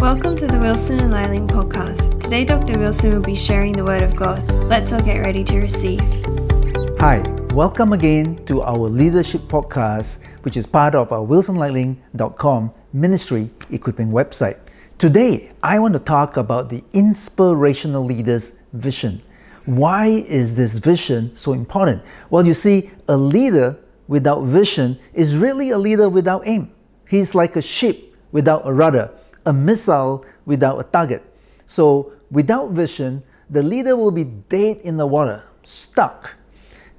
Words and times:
Welcome 0.00 0.36
to 0.36 0.46
the 0.46 0.60
Wilson 0.60 1.00
and 1.00 1.10
Liling 1.10 1.48
podcast. 1.48 2.20
Today, 2.20 2.44
Dr. 2.44 2.78
Wilson 2.78 3.12
will 3.12 3.20
be 3.20 3.34
sharing 3.34 3.72
the 3.72 3.84
Word 3.84 4.02
of 4.02 4.14
God. 4.14 4.48
Let's 4.68 4.92
all 4.92 5.02
get 5.02 5.18
ready 5.18 5.42
to 5.42 5.58
receive. 5.58 6.00
Hi, 7.00 7.18
welcome 7.50 7.92
again 7.92 8.44
to 8.46 8.62
our 8.62 8.78
leadership 8.78 9.40
podcast, 9.42 10.24
which 10.42 10.56
is 10.56 10.66
part 10.66 10.94
of 10.94 11.10
our 11.10 11.26
wilsonliling.com 11.26 12.72
ministry 12.92 13.50
equipping 13.72 14.10
website. 14.10 14.58
Today, 14.98 15.50
I 15.64 15.80
want 15.80 15.94
to 15.94 16.00
talk 16.00 16.36
about 16.36 16.70
the 16.70 16.84
inspirational 16.92 18.04
leader's 18.04 18.52
vision. 18.72 19.20
Why 19.64 20.06
is 20.06 20.54
this 20.54 20.78
vision 20.78 21.34
so 21.34 21.54
important? 21.54 22.04
Well, 22.30 22.46
you 22.46 22.54
see, 22.54 22.92
a 23.08 23.16
leader 23.16 23.76
without 24.06 24.44
vision 24.44 24.96
is 25.12 25.36
really 25.36 25.70
a 25.70 25.78
leader 25.78 26.08
without 26.08 26.46
aim. 26.46 26.70
He's 27.10 27.34
like 27.34 27.56
a 27.56 27.62
ship 27.62 28.14
without 28.30 28.62
a 28.64 28.72
rudder 28.72 29.10
a 29.48 29.52
missile 29.52 30.24
without 30.44 30.78
a 30.78 30.84
target. 30.84 31.24
So, 31.66 32.12
without 32.30 32.70
vision, 32.70 33.22
the 33.50 33.62
leader 33.62 33.96
will 33.96 34.12
be 34.12 34.24
dead 34.24 34.78
in 34.84 34.98
the 34.98 35.06
water, 35.06 35.42
stuck. 35.62 36.36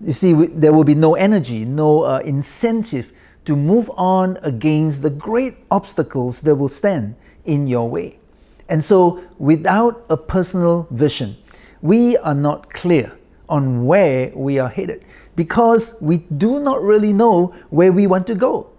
You 0.01 0.11
see, 0.11 0.33
there 0.33 0.73
will 0.73 0.83
be 0.83 0.95
no 0.95 1.15
energy, 1.15 1.63
no 1.63 2.03
uh, 2.03 2.19
incentive 2.25 3.13
to 3.45 3.55
move 3.55 3.89
on 3.95 4.37
against 4.41 5.01
the 5.01 5.09
great 5.09 5.57
obstacles 5.71 6.41
that 6.41 6.55
will 6.55 6.69
stand 6.69 7.15
in 7.45 7.67
your 7.67 7.87
way. 7.87 8.19
And 8.67 8.83
so, 8.83 9.23
without 9.37 10.05
a 10.09 10.17
personal 10.17 10.87
vision, 10.91 11.37
we 11.81 12.17
are 12.17 12.35
not 12.35 12.73
clear 12.73 13.17
on 13.47 13.85
where 13.85 14.31
we 14.35 14.59
are 14.59 14.69
headed 14.69 15.05
because 15.35 15.95
we 16.01 16.17
do 16.17 16.59
not 16.59 16.81
really 16.81 17.13
know 17.13 17.53
where 17.69 17.91
we 17.91 18.07
want 18.07 18.27
to 18.27 18.35
go. 18.35 18.69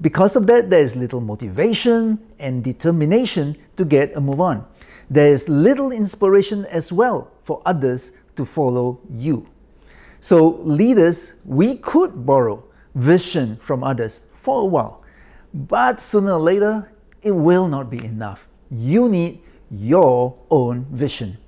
Because 0.00 0.36
of 0.36 0.46
that, 0.46 0.70
there 0.70 0.80
is 0.80 0.94
little 0.94 1.20
motivation 1.20 2.18
and 2.38 2.62
determination 2.62 3.56
to 3.76 3.84
get 3.84 4.16
a 4.16 4.20
move 4.20 4.40
on. 4.40 4.66
There 5.10 5.26
is 5.26 5.48
little 5.48 5.90
inspiration 5.90 6.66
as 6.66 6.92
well 6.92 7.32
for 7.42 7.62
others 7.66 8.12
to 8.36 8.44
follow 8.44 9.00
you. 9.10 9.48
So, 10.20 10.60
leaders, 10.62 11.34
we 11.44 11.76
could 11.76 12.26
borrow 12.26 12.64
vision 12.94 13.56
from 13.56 13.82
others 13.82 14.24
for 14.32 14.62
a 14.62 14.64
while, 14.64 15.02
but 15.54 16.00
sooner 16.00 16.32
or 16.32 16.40
later, 16.40 16.92
it 17.22 17.32
will 17.32 17.68
not 17.68 17.90
be 17.90 18.04
enough. 18.04 18.48
You 18.70 19.08
need 19.08 19.40
your 19.70 20.36
own 20.50 20.86
vision. 20.90 21.38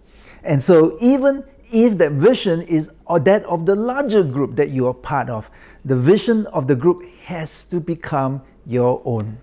And 0.43 0.63
so, 0.63 0.97
even 1.01 1.45
if 1.73 1.99
that 1.99 2.13
vision 2.13 2.63
is 2.63 2.91
or 3.07 3.21
that 3.21 3.45
of 3.45 3.67
the 3.67 3.75
larger 3.75 4.23
group 4.23 4.57
that 4.57 4.71
you 4.71 4.87
are 4.87 4.95
part 4.95 5.29
of, 5.29 5.51
the 5.85 5.97
vision 5.97 6.47
of 6.49 6.67
the 6.67 6.77
group 6.77 7.05
has 7.25 7.65
to 7.67 7.81
become 7.81 8.43
your 8.67 9.01
own. 9.05 9.39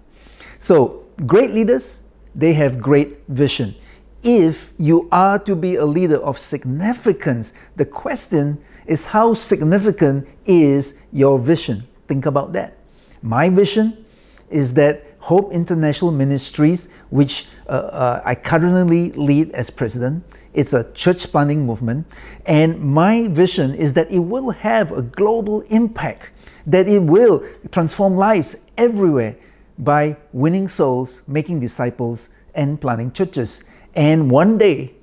So, 0.60 1.06
great 1.26 1.52
leaders, 1.52 2.02
they 2.36 2.54
have 2.54 2.82
great 2.82 3.20
vision. 3.28 3.76
If 4.24 4.74
you 4.78 5.08
are 5.12 5.40
to 5.40 5.56
be 5.56 5.76
a 5.76 5.86
leader 5.86 6.18
of 6.18 6.38
significance, 6.38 7.54
the 7.76 7.86
question 7.86 8.62
is 8.86 9.06
how 9.06 9.34
significant 9.34 10.28
is 10.46 11.02
your 11.12 11.38
vision? 11.38 11.88
Think 12.08 12.26
about 12.26 12.54
that. 12.54 12.78
My 13.22 13.50
vision 13.50 14.06
is 14.50 14.74
that 14.76 15.04
Hope 15.20 15.52
International 15.52 16.12
Ministries, 16.12 16.88
which 17.10 17.48
uh, 17.68 17.72
uh, 17.72 18.22
I 18.24 18.36
currently 18.36 19.12
lead 19.12 19.52
as 19.52 19.70
president, 19.70 20.24
it's 20.58 20.74
a 20.74 20.92
church 20.94 21.32
planting 21.32 21.68
movement, 21.68 22.08
and 22.48 22.80
my 22.82 23.28
vision 23.28 23.76
is 23.76 23.94
that 23.94 24.10
it 24.10 24.20
will 24.20 24.50
have 24.50 24.92
a 24.92 25.04
global 25.04 25.62
impact 25.70 26.32
that 26.66 26.88
it 26.90 27.04
will 27.04 27.46
transform 27.72 28.16
lives 28.16 28.58
everywhere 28.76 29.38
by 29.78 30.18
winning 30.34 30.68
souls, 30.68 31.22
making 31.28 31.60
disciples, 31.60 32.30
and 32.56 32.82
planting 32.82 33.12
churches. 33.12 33.64
And 33.96 34.32
one 34.32 34.58
day, 34.58 34.96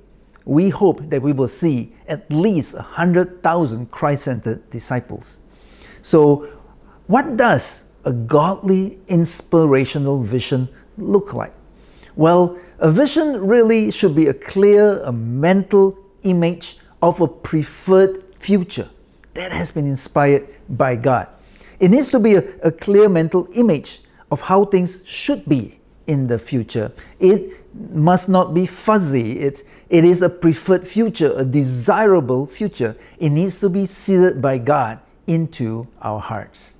we 0.43 0.69
hope 0.69 1.09
that 1.09 1.21
we 1.21 1.31
will 1.31 1.47
see 1.47 1.95
at 2.07 2.29
least 2.29 2.75
100,000 2.75 3.89
Christ 3.89 4.25
centered 4.25 4.69
disciples. 4.69 5.39
So, 6.01 6.49
what 7.07 7.37
does 7.37 7.83
a 8.03 8.11
godly 8.11 8.99
inspirational 9.07 10.21
vision 10.21 10.67
look 10.97 11.33
like? 11.33 11.53
Well, 12.15 12.57
a 12.79 12.89
vision 12.89 13.45
really 13.45 13.91
should 13.91 14.15
be 14.15 14.27
a 14.27 14.33
clear, 14.33 14.99
a 15.03 15.11
mental 15.11 15.97
image 16.23 16.77
of 17.01 17.21
a 17.21 17.27
preferred 17.27 18.23
future 18.35 18.89
that 19.33 19.51
has 19.51 19.71
been 19.71 19.87
inspired 19.87 20.47
by 20.69 20.95
God. 20.95 21.27
It 21.79 21.89
needs 21.91 22.09
to 22.09 22.19
be 22.19 22.35
a, 22.35 22.43
a 22.63 22.71
clear 22.71 23.09
mental 23.09 23.47
image 23.53 24.01
of 24.31 24.41
how 24.41 24.65
things 24.65 25.01
should 25.05 25.45
be 25.45 25.79
in 26.07 26.27
the 26.27 26.39
future. 26.39 26.91
It 27.19 27.65
must 27.91 28.29
not 28.29 28.53
be 28.53 28.65
fuzzy. 28.65 29.39
It, 29.39 29.63
it 29.89 30.05
is 30.05 30.21
a 30.21 30.29
preferred 30.29 30.87
future, 30.87 31.33
a 31.35 31.43
desirable 31.43 32.47
future. 32.47 32.95
It 33.19 33.29
needs 33.29 33.59
to 33.59 33.69
be 33.69 33.85
seeded 33.85 34.41
by 34.41 34.57
God 34.59 34.99
into 35.27 35.87
our 36.01 36.19
hearts. 36.19 36.77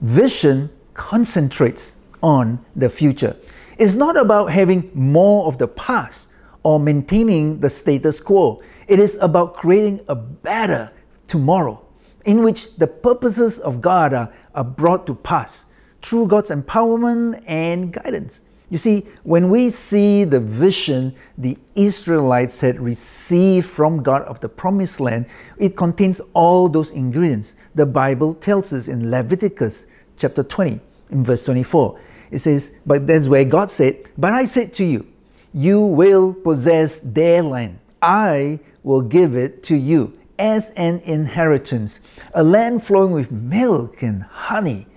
Vision 0.00 0.70
concentrates 0.94 1.96
on 2.22 2.64
the 2.74 2.88
future. 2.88 3.36
It's 3.78 3.96
not 3.96 4.16
about 4.16 4.46
having 4.46 4.90
more 4.94 5.46
of 5.46 5.58
the 5.58 5.68
past 5.68 6.30
or 6.62 6.78
maintaining 6.78 7.60
the 7.60 7.68
status 7.68 8.20
quo. 8.20 8.62
It 8.86 8.98
is 8.98 9.18
about 9.20 9.54
creating 9.54 10.00
a 10.08 10.14
better 10.14 10.92
tomorrow 11.26 11.84
in 12.24 12.42
which 12.42 12.76
the 12.76 12.86
purposes 12.86 13.58
of 13.58 13.80
God 13.80 14.14
are, 14.14 14.32
are 14.54 14.64
brought 14.64 15.06
to 15.06 15.14
pass 15.14 15.66
through 16.02 16.28
God's 16.28 16.50
empowerment 16.50 17.42
and 17.46 17.92
guidance. 17.92 18.42
You 18.70 18.78
see, 18.78 19.06
when 19.22 19.50
we 19.50 19.70
see 19.70 20.24
the 20.24 20.40
vision 20.40 21.14
the 21.36 21.56
Israelites 21.74 22.60
had 22.60 22.80
received 22.80 23.66
from 23.66 24.02
God 24.02 24.22
of 24.22 24.40
the 24.40 24.48
promised 24.48 25.00
land, 25.00 25.26
it 25.58 25.76
contains 25.76 26.20
all 26.32 26.68
those 26.68 26.90
ingredients. 26.90 27.54
The 27.74 27.86
Bible 27.86 28.34
tells 28.34 28.72
us 28.72 28.88
in 28.88 29.10
Leviticus 29.10 29.86
chapter 30.16 30.42
20, 30.42 30.80
in 31.10 31.24
verse 31.24 31.44
24. 31.44 32.00
It 32.34 32.40
says, 32.40 32.72
But 32.84 33.06
that's 33.06 33.28
where 33.28 33.44
God 33.44 33.70
said, 33.70 34.10
But 34.18 34.32
I 34.32 34.44
said 34.44 34.72
to 34.74 34.84
you, 34.84 35.06
you 35.52 35.80
will 35.80 36.34
possess 36.34 36.98
their 36.98 37.44
land. 37.44 37.78
I 38.02 38.58
will 38.82 39.02
give 39.02 39.36
it 39.36 39.62
to 39.64 39.76
you 39.76 40.18
as 40.36 40.70
an 40.72 40.98
inheritance, 41.04 42.00
a 42.34 42.42
land 42.42 42.82
flowing 42.82 43.12
with 43.12 43.30
milk 43.30 44.02
and 44.02 44.24
honey. 44.24 44.88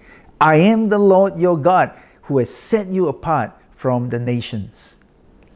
I 0.41 0.55
am 0.55 0.89
the 0.89 0.97
Lord 0.97 1.37
your 1.37 1.57
God 1.57 1.91
who 2.23 2.39
has 2.39 2.51
set 2.53 2.87
you 2.87 3.07
apart 3.07 3.51
from 3.75 4.09
the 4.09 4.19
nations. 4.19 4.99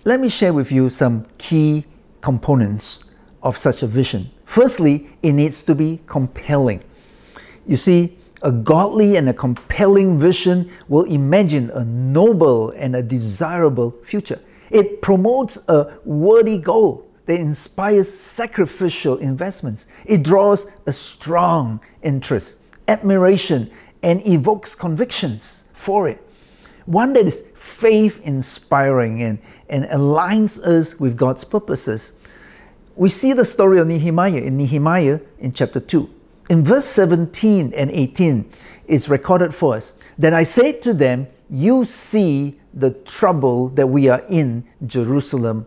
Let 0.06 0.20
me 0.20 0.30
share 0.30 0.53
with 0.53 0.72
you 0.72 0.91
some 0.91 1.25
key 1.40 1.86
components 2.22 3.06
of 3.41 3.58
such 3.58 3.81
a 3.81 3.88
vision. 3.88 4.30
Firstly, 4.46 5.09
it 5.24 5.34
needs 5.34 5.64
to 5.64 5.74
be 5.74 6.00
compelling. 6.06 6.84
You 7.66 7.75
see, 7.75 8.20
a 8.44 8.52
godly 8.52 9.16
and 9.16 9.29
a 9.29 9.34
compelling 9.34 10.18
vision 10.18 10.72
will 10.88 11.03
imagine 11.03 11.69
a 11.72 11.85
noble 11.85 12.72
and 12.72 12.96
a 12.96 13.03
desirable 13.03 13.91
future. 14.03 14.40
It 14.69 15.02
promotes 15.02 15.59
a 15.68 15.97
worthy 16.06 16.57
goal 16.57 17.07
that 17.25 17.40
inspires 17.40 18.12
sacrificial 18.12 19.18
investments. 19.18 19.88
It 20.06 20.24
draws 20.24 20.66
a 20.88 20.91
strong 20.91 21.81
interest, 22.02 22.57
admiration, 22.88 23.69
and 24.02 24.25
evokes 24.25 24.75
convictions 24.75 25.66
for 25.73 26.09
it. 26.09 26.22
One 26.85 27.13
that 27.13 27.25
is 27.25 27.44
faith 27.56 28.19
inspiring 28.23 29.22
and, 29.22 29.40
and 29.69 29.85
aligns 29.85 30.59
us 30.59 31.00
with 31.00 31.16
God's 31.16 31.44
purposes. 31.44 32.13
We 32.96 33.09
see 33.09 33.34
the 33.34 33.46
story 33.46 33.79
of 33.79 33.88
Nehemiah 33.88 34.41
in 34.41 34.58
Nehemiah 34.58 35.19
in 35.40 35.52
chapter 35.52 35.79
2. 35.79 36.09
In 36.52 36.66
verse 36.66 36.84
17 36.84 37.72
and 37.74 37.90
18, 37.90 38.52
is 38.88 39.08
recorded 39.08 39.56
for 39.56 39.76
us 39.76 39.94
that 40.18 40.34
I 40.34 40.44
said 40.44 40.82
to 40.82 40.94
them, 40.94 41.28
You 41.50 41.86
see 41.86 42.60
the 42.74 42.92
trouble 42.92 43.70
that 43.70 43.88
we 43.88 44.09
are 44.09 44.22
in 44.28 44.66
Jerusalem 44.86 45.66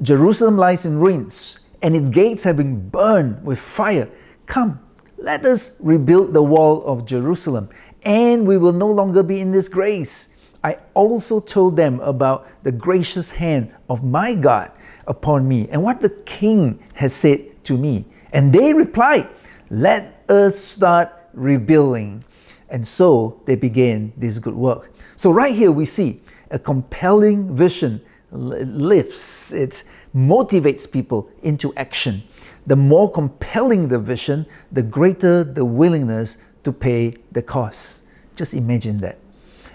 Jerusalem 0.00 0.56
lies 0.56 0.86
in 0.86 0.98
ruins, 0.98 1.58
and 1.82 1.96
its 1.96 2.08
gates 2.08 2.44
have 2.44 2.56
been 2.56 2.88
burned 2.88 3.44
with 3.44 3.58
fire. 3.58 4.08
Come, 4.46 4.80
let 5.18 5.44
us 5.44 5.76
rebuild 5.80 6.34
the 6.34 6.42
wall 6.42 6.84
of 6.84 7.04
Jerusalem, 7.04 7.68
and 8.04 8.46
we 8.46 8.58
will 8.58 8.72
no 8.72 8.90
longer 8.90 9.24
be 9.24 9.40
in 9.40 9.50
disgrace. 9.50 10.28
I 10.62 10.78
also 10.94 11.40
told 11.40 11.76
them 11.76 11.98
about 11.98 12.48
the 12.62 12.70
gracious 12.70 13.30
hand 13.30 13.74
of 13.90 14.04
my 14.04 14.34
God 14.34 14.70
upon 15.08 15.48
me 15.48 15.68
and 15.68 15.82
what 15.82 16.00
the 16.00 16.10
king 16.26 16.78
has 16.94 17.12
said 17.12 17.64
to 17.64 17.76
me. 17.76 18.04
And 18.32 18.52
they 18.52 18.72
replied, 18.72 19.28
Let 19.72 20.22
us 20.28 20.58
start 20.58 21.10
rebuilding. 21.32 22.24
And 22.68 22.86
so 22.86 23.40
they 23.46 23.56
began 23.56 24.12
this 24.18 24.38
good 24.38 24.54
work. 24.54 24.92
So, 25.16 25.30
right 25.30 25.54
here, 25.54 25.72
we 25.72 25.86
see 25.86 26.20
a 26.50 26.58
compelling 26.58 27.56
vision 27.56 28.02
lifts, 28.30 29.54
it 29.54 29.84
motivates 30.14 30.90
people 30.90 31.30
into 31.42 31.72
action. 31.76 32.22
The 32.66 32.76
more 32.76 33.10
compelling 33.10 33.88
the 33.88 33.98
vision, 33.98 34.44
the 34.70 34.82
greater 34.82 35.42
the 35.42 35.64
willingness 35.64 36.36
to 36.64 36.72
pay 36.72 37.14
the 37.32 37.40
cost. 37.40 38.02
Just 38.36 38.52
imagine 38.52 38.98
that. 39.00 39.18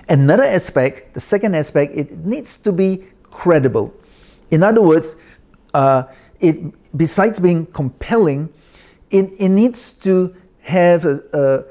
Another 0.10 0.44
aspect, 0.44 1.16
the 1.16 1.20
second 1.20 1.56
aspect, 1.56 1.96
it 1.96 2.12
needs 2.24 2.58
to 2.58 2.72
be 2.72 3.06
credible. 3.24 3.94
In 4.52 4.62
other 4.62 4.84
words, 4.84 5.16
uh, 5.74 6.04
it 6.40 6.56
besides 6.96 7.40
being 7.40 7.66
compelling, 7.66 8.50
it, 9.09 9.33
it 9.39 9.50
needs 9.50 9.94
to 9.94 10.36
have 10.62 11.06
a, 11.06 11.65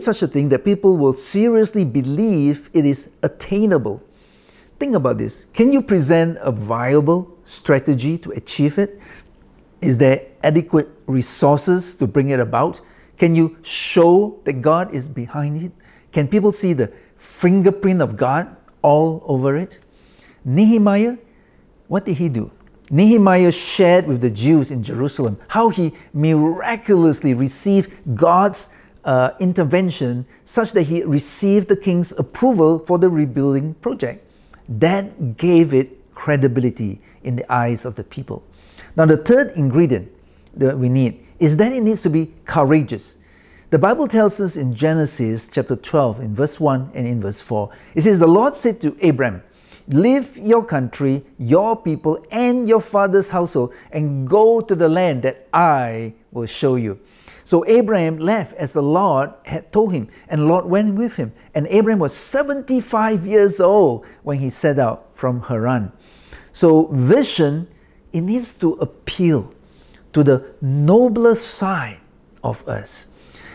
such 0.00 0.22
a 0.22 0.26
thing 0.26 0.48
that 0.48 0.64
people 0.64 0.96
will 0.96 1.12
seriously 1.12 1.84
believe 1.84 2.70
it 2.72 2.86
is 2.86 3.10
attainable. 3.22 4.02
Think 4.78 4.94
about 4.94 5.18
this. 5.18 5.46
Can 5.52 5.72
you 5.72 5.82
present 5.82 6.38
a 6.40 6.50
viable 6.50 7.36
strategy 7.44 8.18
to 8.18 8.30
achieve 8.30 8.78
it? 8.78 9.00
Is 9.80 9.98
there 9.98 10.26
adequate 10.42 10.88
resources 11.06 11.94
to 11.96 12.06
bring 12.06 12.30
it 12.30 12.40
about? 12.40 12.80
Can 13.18 13.34
you 13.34 13.56
show 13.62 14.40
that 14.44 14.54
God 14.54 14.94
is 14.94 15.08
behind 15.08 15.62
it? 15.62 15.72
Can 16.10 16.26
people 16.26 16.52
see 16.52 16.72
the 16.72 16.92
fingerprint 17.16 18.02
of 18.02 18.16
God 18.16 18.56
all 18.80 19.22
over 19.26 19.56
it? 19.56 19.78
Nehemiah, 20.44 21.18
what 21.88 22.04
did 22.04 22.16
he 22.16 22.28
do? 22.28 22.50
Nehemiah 22.92 23.50
shared 23.50 24.06
with 24.06 24.20
the 24.20 24.30
Jews 24.30 24.70
in 24.70 24.82
Jerusalem 24.82 25.38
how 25.48 25.70
he 25.70 25.94
miraculously 26.12 27.32
received 27.32 27.90
God's 28.14 28.68
uh, 29.04 29.30
intervention 29.40 30.26
such 30.44 30.72
that 30.72 30.82
he 30.82 31.02
received 31.02 31.68
the 31.68 31.76
king's 31.76 32.12
approval 32.12 32.78
for 32.78 32.98
the 32.98 33.08
rebuilding 33.08 33.74
project. 33.74 34.24
That 34.68 35.38
gave 35.38 35.72
it 35.72 36.14
credibility 36.14 37.00
in 37.24 37.36
the 37.36 37.50
eyes 37.50 37.86
of 37.86 37.94
the 37.94 38.04
people. 38.04 38.44
Now, 38.94 39.06
the 39.06 39.16
third 39.16 39.52
ingredient 39.52 40.12
that 40.54 40.78
we 40.78 40.90
need 40.90 41.18
is 41.38 41.56
that 41.56 41.72
it 41.72 41.80
needs 41.80 42.02
to 42.02 42.10
be 42.10 42.30
courageous. 42.44 43.16
The 43.70 43.78
Bible 43.78 44.06
tells 44.06 44.38
us 44.38 44.58
in 44.58 44.74
Genesis 44.74 45.48
chapter 45.48 45.76
12, 45.76 46.20
in 46.20 46.34
verse 46.34 46.60
1 46.60 46.90
and 46.94 47.06
in 47.06 47.22
verse 47.22 47.40
4, 47.40 47.70
it 47.94 48.02
says, 48.02 48.18
The 48.18 48.26
Lord 48.26 48.54
said 48.54 48.82
to 48.82 48.94
Abram, 49.02 49.42
Leave 49.88 50.38
your 50.38 50.64
country, 50.64 51.24
your 51.38 51.76
people, 51.76 52.24
and 52.30 52.68
your 52.68 52.80
father's 52.80 53.28
household, 53.30 53.74
and 53.90 54.28
go 54.28 54.60
to 54.60 54.74
the 54.74 54.88
land 54.88 55.22
that 55.22 55.48
I 55.52 56.14
will 56.30 56.46
show 56.46 56.76
you. 56.76 57.00
So 57.44 57.64
Abraham 57.66 58.18
left 58.18 58.54
as 58.54 58.72
the 58.72 58.82
Lord 58.82 59.32
had 59.44 59.72
told 59.72 59.92
him, 59.92 60.08
and 60.28 60.42
the 60.42 60.46
Lord 60.46 60.66
went 60.66 60.94
with 60.94 61.16
him. 61.16 61.32
And 61.54 61.66
Abraham 61.66 61.98
was 61.98 62.14
75 62.14 63.26
years 63.26 63.60
old 63.60 64.06
when 64.22 64.38
he 64.38 64.50
set 64.50 64.78
out 64.78 65.10
from 65.14 65.42
Haran. 65.42 65.92
So 66.52 66.86
vision, 66.92 67.68
it 68.12 68.20
needs 68.20 68.52
to 68.54 68.74
appeal 68.74 69.52
to 70.12 70.22
the 70.22 70.54
nobler 70.60 71.34
side 71.34 72.00
of 72.44 72.66
us. 72.68 73.08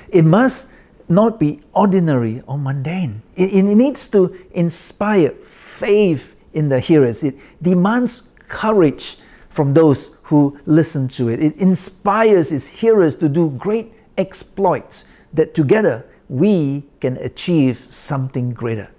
It 0.10 0.26
must 0.26 0.72
not 1.10 1.40
be 1.40 1.62
ordinary 1.74 2.42
or 2.48 2.58
mundane. 2.58 3.22
It, 3.36 3.54
it 3.54 3.64
needs 3.64 4.08
to 4.08 4.38
inspire 4.52 5.30
faith 5.32 6.36
in 6.54 6.70
the 6.70 6.80
hearers. 6.80 7.24
It 7.24 7.40
demands 7.62 8.30
courage 8.48 9.18
from 9.50 9.74
those 9.74 10.18
who 10.24 10.58
listen 10.66 11.08
to 11.08 11.30
it. 11.30 11.42
It 11.42 11.58
inspires 11.58 12.52
its 12.52 12.68
hearers 12.68 13.16
to 13.16 13.30
do 13.30 13.50
great 13.52 13.94
exploits 14.18 15.06
that 15.34 15.54
together 15.54 16.06
we 16.30 16.84
can 17.00 17.18
achieve 17.18 17.86
something 17.88 18.52
greater. 18.52 18.92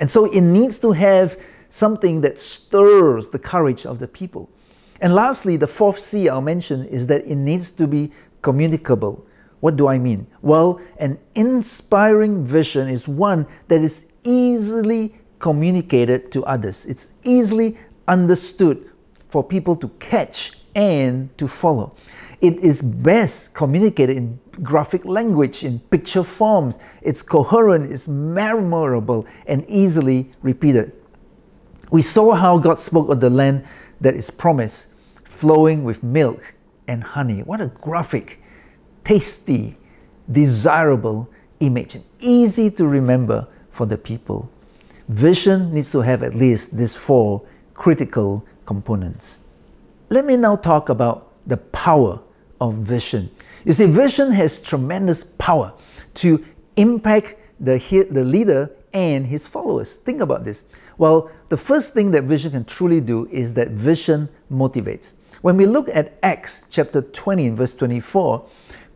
And 0.00 0.10
so 0.10 0.24
it 0.32 0.40
needs 0.40 0.78
to 0.78 0.92
have 0.92 1.38
something 1.68 2.22
that 2.22 2.38
stirs 2.38 3.30
the 3.30 3.38
courage 3.38 3.84
of 3.86 3.98
the 3.98 4.08
people. 4.08 4.48
And 5.00 5.14
lastly, 5.14 5.56
the 5.56 5.66
fourth 5.66 5.98
C 5.98 6.28
I'll 6.28 6.40
mention 6.40 6.84
is 6.86 7.06
that 7.06 7.24
it 7.26 7.36
needs 7.36 7.70
to 7.72 7.86
be 7.86 8.10
communicable. 8.42 9.26
What 9.60 9.76
do 9.76 9.88
I 9.88 9.98
mean? 9.98 10.26
Well, 10.42 10.80
an 10.98 11.18
inspiring 11.34 12.44
vision 12.44 12.88
is 12.88 13.06
one 13.06 13.46
that 13.68 13.80
is 13.80 14.06
easily 14.24 15.16
communicated 15.38 16.32
to 16.32 16.44
others. 16.44 16.86
It's 16.86 17.12
easily 17.22 17.78
understood 18.08 18.90
for 19.28 19.44
people 19.44 19.76
to 19.76 19.88
catch 20.00 20.58
and 20.74 21.36
to 21.38 21.46
follow. 21.46 21.94
It 22.40 22.58
is 22.60 22.80
best 22.80 23.52
communicated 23.54 24.16
in 24.16 24.40
graphic 24.62 25.04
language, 25.04 25.62
in 25.62 25.78
picture 25.78 26.22
forms. 26.22 26.78
It's 27.02 27.22
coherent, 27.22 27.92
it's 27.92 28.08
memorable, 28.08 29.26
and 29.46 29.64
easily 29.68 30.30
repeated. 30.42 30.92
We 31.90 32.02
saw 32.02 32.34
how 32.34 32.58
God 32.58 32.78
spoke 32.78 33.10
of 33.10 33.20
the 33.20 33.30
land 33.30 33.64
that 34.00 34.14
is 34.14 34.30
promised, 34.30 34.88
flowing 35.24 35.84
with 35.84 36.02
milk 36.02 36.54
and 36.88 37.04
honey. 37.04 37.40
What 37.40 37.60
a 37.60 37.66
graphic, 37.66 38.39
tasty, 39.10 39.76
desirable 40.30 41.28
image, 41.58 41.96
and 41.96 42.04
easy 42.20 42.70
to 42.70 42.86
remember 42.86 43.44
for 43.72 43.84
the 43.84 43.98
people. 43.98 44.48
Vision 45.08 45.74
needs 45.74 45.90
to 45.90 46.00
have 46.00 46.22
at 46.22 46.32
least 46.32 46.76
these 46.76 46.94
four 46.94 47.42
critical 47.74 48.46
components. 48.66 49.40
Let 50.10 50.24
me 50.24 50.36
now 50.36 50.54
talk 50.54 50.90
about 50.90 51.32
the 51.44 51.56
power 51.56 52.20
of 52.60 52.74
vision. 52.74 53.28
You 53.64 53.72
see, 53.72 53.86
vision 53.86 54.30
has 54.30 54.60
tremendous 54.60 55.24
power 55.24 55.72
to 56.14 56.44
impact 56.76 57.34
the, 57.58 57.78
the 58.12 58.24
leader 58.24 58.70
and 58.92 59.26
his 59.26 59.48
followers. 59.48 59.96
Think 59.96 60.20
about 60.20 60.44
this. 60.44 60.62
Well, 60.98 61.32
the 61.48 61.56
first 61.56 61.94
thing 61.94 62.12
that 62.12 62.24
vision 62.24 62.52
can 62.52 62.64
truly 62.64 63.00
do 63.00 63.26
is 63.32 63.54
that 63.54 63.70
vision 63.70 64.28
motivates. 64.52 65.14
When 65.42 65.56
we 65.56 65.66
look 65.66 65.88
at 65.88 66.18
Acts 66.22 66.66
chapter 66.68 67.00
20 67.00 67.46
and 67.48 67.56
verse 67.56 67.74
24, 67.74 68.46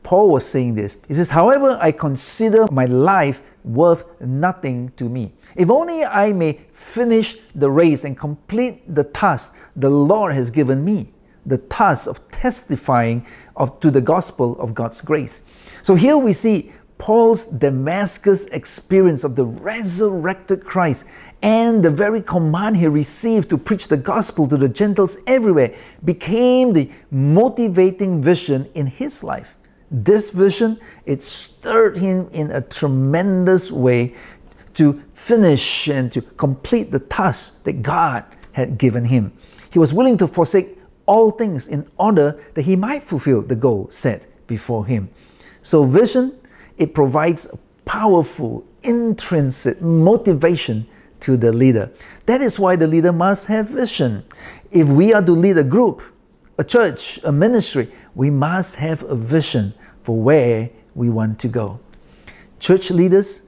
Paul 0.04 0.30
was 0.30 0.46
saying 0.46 0.74
this. 0.76 0.98
He 1.08 1.14
says, 1.14 1.30
However, 1.30 1.76
I 1.80 1.90
consider 1.90 2.66
my 2.70 2.84
life 2.84 3.42
worth 3.64 4.04
nothing 4.20 4.90
to 4.96 5.08
me. 5.08 5.32
If 5.56 5.70
only 5.70 6.04
I 6.04 6.32
may 6.32 6.60
finish 6.70 7.38
the 7.54 7.70
race 7.70 8.04
and 8.04 8.16
complete 8.16 8.94
the 8.94 9.04
task 9.04 9.56
the 9.74 9.88
Lord 9.88 10.34
has 10.34 10.50
given 10.50 10.84
me, 10.84 11.08
the 11.46 11.58
task 11.58 12.06
of 12.06 12.30
testifying 12.30 13.26
of, 13.56 13.80
to 13.80 13.90
the 13.90 14.02
gospel 14.02 14.60
of 14.60 14.74
God's 14.74 15.00
grace. 15.00 15.42
So 15.82 15.94
here 15.94 16.18
we 16.18 16.34
see 16.34 16.70
Paul's 16.98 17.46
Damascus 17.46 18.46
experience 18.46 19.24
of 19.24 19.36
the 19.36 19.46
resurrected 19.46 20.64
Christ 20.64 21.06
and 21.42 21.82
the 21.82 21.90
very 21.90 22.20
command 22.20 22.76
he 22.76 22.86
received 22.86 23.48
to 23.50 23.58
preach 23.58 23.88
the 23.88 23.96
gospel 23.96 24.46
to 24.48 24.56
the 24.56 24.68
Gentiles 24.68 25.16
everywhere 25.26 25.74
became 26.04 26.72
the 26.74 26.90
motivating 27.10 28.22
vision 28.22 28.70
in 28.74 28.86
his 28.86 29.24
life. 29.24 29.56
This 29.96 30.30
vision, 30.30 30.80
it 31.06 31.22
stirred 31.22 31.98
him 31.98 32.28
in 32.32 32.50
a 32.50 32.60
tremendous 32.60 33.70
way 33.70 34.14
to 34.74 35.00
finish 35.12 35.86
and 35.86 36.10
to 36.10 36.20
complete 36.20 36.90
the 36.90 36.98
task 36.98 37.62
that 37.62 37.74
God 37.74 38.24
had 38.52 38.76
given 38.76 39.04
him. 39.04 39.32
He 39.70 39.78
was 39.78 39.94
willing 39.94 40.16
to 40.16 40.26
forsake 40.26 40.80
all 41.06 41.30
things 41.30 41.68
in 41.68 41.86
order 41.96 42.42
that 42.54 42.62
he 42.62 42.74
might 42.74 43.04
fulfill 43.04 43.42
the 43.42 43.54
goal 43.54 43.86
set 43.88 44.26
before 44.48 44.84
him. 44.84 45.10
So, 45.62 45.84
vision, 45.84 46.36
it 46.76 46.92
provides 46.92 47.46
a 47.46 47.56
powerful, 47.84 48.66
intrinsic 48.82 49.80
motivation 49.80 50.88
to 51.20 51.36
the 51.36 51.52
leader. 51.52 51.92
That 52.26 52.40
is 52.40 52.58
why 52.58 52.74
the 52.74 52.88
leader 52.88 53.12
must 53.12 53.46
have 53.46 53.68
vision. 53.68 54.24
If 54.72 54.88
we 54.88 55.14
are 55.14 55.22
to 55.22 55.32
lead 55.32 55.56
a 55.56 55.64
group, 55.64 56.02
a 56.58 56.64
church, 56.64 57.18
a 57.24 57.32
ministry, 57.32 57.90
we 58.14 58.30
must 58.30 58.76
have 58.76 59.02
a 59.04 59.14
vision 59.14 59.74
for 60.02 60.16
where 60.16 60.70
we 60.94 61.10
want 61.10 61.38
to 61.40 61.48
go. 61.48 61.80
Church 62.60 62.90
leaders 62.90 63.42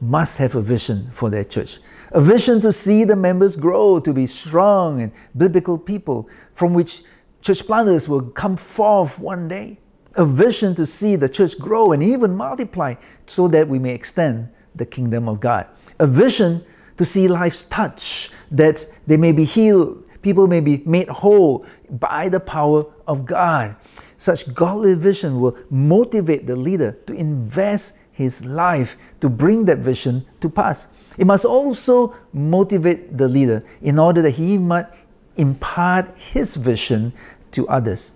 must 0.00 0.38
have 0.38 0.54
a 0.54 0.60
vision 0.60 1.08
for 1.12 1.30
their 1.30 1.44
church. 1.44 1.78
A 2.12 2.20
vision 2.20 2.60
to 2.60 2.72
see 2.72 3.04
the 3.04 3.16
members 3.16 3.56
grow 3.56 4.00
to 4.00 4.12
be 4.12 4.26
strong 4.26 5.02
and 5.02 5.12
biblical 5.36 5.78
people 5.78 6.28
from 6.54 6.72
which 6.72 7.02
church 7.42 7.66
planters 7.66 8.08
will 8.08 8.22
come 8.22 8.56
forth 8.56 9.18
one 9.18 9.48
day. 9.48 9.78
A 10.14 10.24
vision 10.24 10.74
to 10.76 10.86
see 10.86 11.16
the 11.16 11.28
church 11.28 11.58
grow 11.58 11.92
and 11.92 12.02
even 12.02 12.34
multiply 12.34 12.94
so 13.26 13.48
that 13.48 13.68
we 13.68 13.78
may 13.78 13.92
extend 13.92 14.48
the 14.74 14.86
kingdom 14.86 15.28
of 15.28 15.40
God. 15.40 15.68
A 15.98 16.06
vision 16.06 16.64
to 16.96 17.04
see 17.04 17.28
lives 17.28 17.64
touch, 17.64 18.30
that 18.50 18.86
they 19.06 19.18
may 19.18 19.32
be 19.32 19.44
healed, 19.44 20.05
people 20.26 20.48
may 20.48 20.58
be 20.58 20.82
made 20.84 21.06
whole 21.08 21.64
by 21.88 22.28
the 22.28 22.40
power 22.40 22.84
of 23.06 23.24
God. 23.24 23.76
Such 24.18 24.52
godly 24.52 24.94
vision 24.96 25.40
will 25.40 25.56
motivate 25.70 26.48
the 26.48 26.56
leader 26.56 26.98
to 27.06 27.14
invest 27.14 27.96
his 28.10 28.44
life 28.44 28.96
to 29.20 29.28
bring 29.28 29.66
that 29.66 29.78
vision 29.78 30.26
to 30.40 30.48
pass. 30.48 30.88
It 31.16 31.28
must 31.28 31.44
also 31.44 32.16
motivate 32.32 33.16
the 33.16 33.28
leader 33.28 33.62
in 33.80 34.00
order 34.00 34.20
that 34.22 34.32
he 34.32 34.58
might 34.58 34.86
impart 35.36 36.18
his 36.18 36.56
vision 36.56 37.12
to 37.52 37.68
others. 37.68 38.10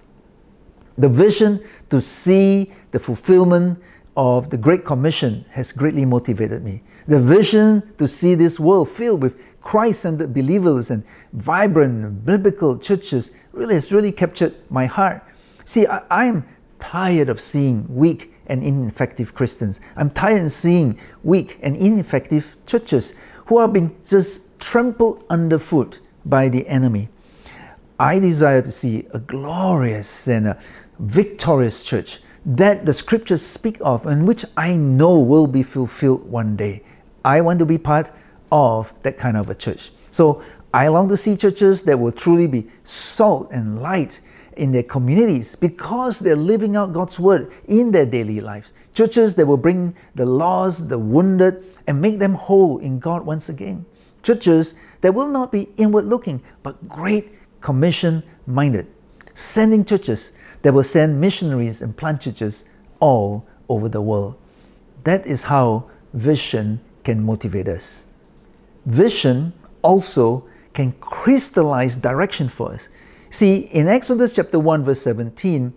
The 0.99 1.09
vision 1.09 1.63
to 1.91 2.01
see 2.01 2.73
the 2.91 2.99
fulfillment 2.99 3.79
of 4.17 4.51
the 4.51 4.59
Great 4.59 4.85
Commission 4.85 5.45
has 5.51 5.71
greatly 5.71 6.05
motivated 6.05 6.65
me. 6.65 6.83
The 7.07 7.21
vision 7.21 7.95
to 7.99 8.09
see 8.09 8.35
this 8.35 8.59
world 8.59 8.89
filled 8.89 9.23
with 9.23 9.39
Christ 9.61 10.01
centered 10.01 10.33
believers 10.33 10.91
and 10.91 11.05
vibrant 11.33 12.25
biblical 12.25 12.79
churches 12.79 13.31
really 13.53 13.75
has 13.75 13.93
really 13.93 14.13
captured 14.13 14.55
my 14.71 14.87
heart. 14.87 15.23
See, 15.65 15.87
I, 15.87 16.25
am 16.25 16.47
tired 16.79 17.29
of 17.29 17.41
seeing 17.41 17.87
weak 17.89 18.33
and 18.47 18.65
ineffective 18.65 19.35
Christians. 19.35 19.81
I'm 19.97 20.11
tired 20.11 20.45
of 20.45 20.51
seeing 20.51 20.99
weak 21.23 21.59
and 21.63 21.77
ineffective 21.77 22.57
churches 22.67 23.15
who 23.47 23.59
are 23.59 23.69
being 23.69 23.95
just 24.05 24.59
trampled 24.61 25.25
underfoot 25.31 26.01
by 26.25 26.49
the 26.49 26.67
enemy. 26.67 27.09
I 27.99 28.19
desire 28.19 28.63
to 28.63 28.73
see 28.73 29.07
a 29.13 29.19
glorious 29.19 30.27
and 30.27 30.49
a 30.49 30.59
victorious 30.99 31.85
church 31.85 32.21
that 32.47 32.87
the 32.87 32.93
scriptures 32.93 33.43
speak 33.43 33.77
of 33.83 34.07
and 34.07 34.27
which 34.27 34.45
I 34.57 34.77
know 34.77 35.19
will 35.19 35.47
be 35.47 35.63
fulfilled 35.63 36.29
one 36.31 36.57
day. 36.57 36.83
I 37.25 37.43
want 37.43 37.59
to 37.59 37.67
be 37.67 37.77
part 37.77 38.11
of 38.53 38.93
that 39.03 39.19
kind 39.19 39.37
of 39.37 39.51
a 39.51 39.55
church. 39.55 39.91
So 40.11 40.43
I 40.73 40.89
long 40.89 41.09
to 41.09 41.17
see 41.17 41.37
churches 41.37 41.83
that 41.85 41.99
will 41.99 42.13
truly 42.13 42.47
be 42.47 42.69
salt 42.85 43.51
and 43.53 43.81
light 43.81 44.21
in 44.57 44.73
their 44.73 44.83
communities 44.83 45.57
because 45.57 46.19
they're 46.19 46.37
living 46.37 46.77
out 46.77 46.93
God's 46.93 47.19
word 47.19 47.53
in 47.67 47.91
their 47.91 48.07
daily 48.07 48.41
lives. 48.41 48.73
Churches 48.95 49.35
that 49.37 49.47
will 49.47 49.57
bring 49.57 49.95
the 50.15 50.27
lost, 50.27 50.89
the 50.89 50.99
wounded, 50.99 51.65
and 51.87 52.01
make 52.01 52.19
them 52.19 52.35
whole 52.35 52.79
in 52.79 52.99
God 52.99 53.25
once 53.25 53.49
again. 53.49 53.87
Churches 54.23 54.75
that 55.01 55.15
will 55.15 55.29
not 55.29 55.51
be 55.51 55.69
inward 55.77 56.05
looking, 56.05 56.43
but 56.63 56.89
great 56.89 57.33
commission 57.61 58.23
minded. 58.47 58.87
Sending 59.35 59.85
churches 59.85 60.33
that 60.63 60.75
will 60.75 60.85
send 60.85 61.21
missionaries 61.21 61.83
and 61.83 61.97
plant 61.97 62.21
churches 62.21 62.65
all 63.01 63.47
over 63.69 63.89
the 63.89 64.03
world. 64.03 64.37
That 65.05 65.27
is 65.27 65.43
how 65.43 65.89
vision 66.13 66.81
can 67.03 67.25
motivate 67.25 67.67
us. 67.69 68.07
Vision 68.87 69.53
also 69.83 70.45
can 70.73 70.93
crystallize 71.01 71.97
direction 71.97 72.49
for 72.49 72.73
us. 72.73 72.89
See, 73.31 73.59
in 73.59 73.89
Exodus 73.89 74.35
chapter 74.35 74.59
1 74.59 74.85
verse 74.85 75.01
17, 75.03 75.73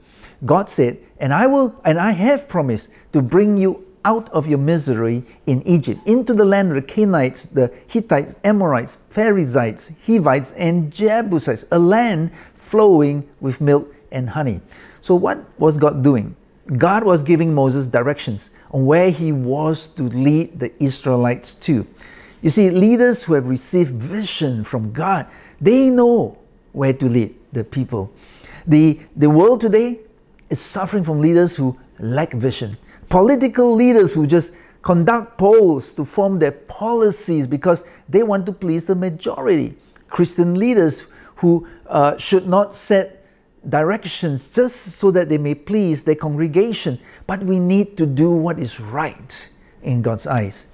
God 0.45 0.69
said, 0.69 0.97
"And 1.19 1.33
I 1.33 1.47
will 1.47 1.75
and 1.85 1.99
I 1.99 2.11
have 2.11 2.47
promised 2.47 2.89
to 3.11 3.21
bring 3.21 3.57
you 3.57 3.83
out 4.05 4.29
of 4.31 4.47
your 4.47 4.57
misery 4.57 5.23
in 5.45 5.61
Egypt 5.65 6.01
into 6.05 6.33
the 6.33 6.43
land 6.43 6.69
of 6.69 6.75
the 6.75 6.81
Canaanites, 6.81 7.45
the 7.45 7.71
Hittites, 7.87 8.39
Amorites, 8.43 8.97
Perizzites, 9.09 9.91
Hivites, 10.05 10.51
and 10.57 10.91
Jebusites, 10.91 11.65
a 11.71 11.79
land 11.79 12.31
flowing 12.55 13.23
with 13.39 13.61
milk 13.61 13.93
and 14.11 14.31
honey." 14.31 14.61
So 14.99 15.15
what 15.15 15.45
was 15.57 15.77
God 15.77 16.03
doing? 16.03 16.35
God 16.77 17.03
was 17.03 17.23
giving 17.23 17.53
Moses 17.53 17.87
directions 17.87 18.51
on 18.71 18.85
where 18.85 19.09
he 19.09 19.31
was 19.31 19.87
to 19.89 20.03
lead 20.03 20.59
the 20.59 20.71
Israelites 20.83 21.53
to. 21.55 21.85
You 22.43 22.49
see, 22.49 22.69
leaders 22.69 23.23
who 23.23 23.35
have 23.35 23.47
received 23.47 23.93
vision 23.93 24.65
from 24.65 24.91
God, 24.91 25.27
they 25.61 25.89
know 25.89 26.37
where 26.73 26.91
to 26.91 27.05
lead 27.05 27.35
the 27.53 27.63
people. 27.63 28.13
The, 28.67 28.99
the 29.15 29.29
world 29.29 29.61
today 29.61 30.01
is 30.49 30.59
suffering 30.59 31.05
from 31.05 31.21
leaders 31.21 31.55
who 31.55 31.79
lack 31.99 32.33
vision. 32.33 32.77
Political 33.07 33.75
leaders 33.75 34.13
who 34.13 34.27
just 34.27 34.53
conduct 34.81 35.37
polls 35.37 35.93
to 35.93 36.03
form 36.03 36.37
their 36.37 36.51
policies 36.51 37.47
because 37.47 37.85
they 38.09 38.23
want 38.23 38.45
to 38.47 38.51
please 38.51 38.83
the 38.83 38.95
majority. 38.95 39.75
Christian 40.09 40.55
leaders 40.55 41.07
who 41.35 41.65
uh, 41.87 42.17
should 42.17 42.45
not 42.45 42.73
set 42.73 43.25
directions 43.69 44.49
just 44.49 44.75
so 44.75 45.11
that 45.11 45.29
they 45.29 45.37
may 45.37 45.55
please 45.55 46.03
their 46.03 46.15
congregation, 46.15 46.99
but 47.25 47.41
we 47.41 47.57
need 47.57 47.95
to 47.95 48.05
do 48.05 48.31
what 48.31 48.59
is 48.59 48.81
right 48.81 49.49
in 49.81 50.01
God's 50.01 50.27
eyes. 50.27 50.67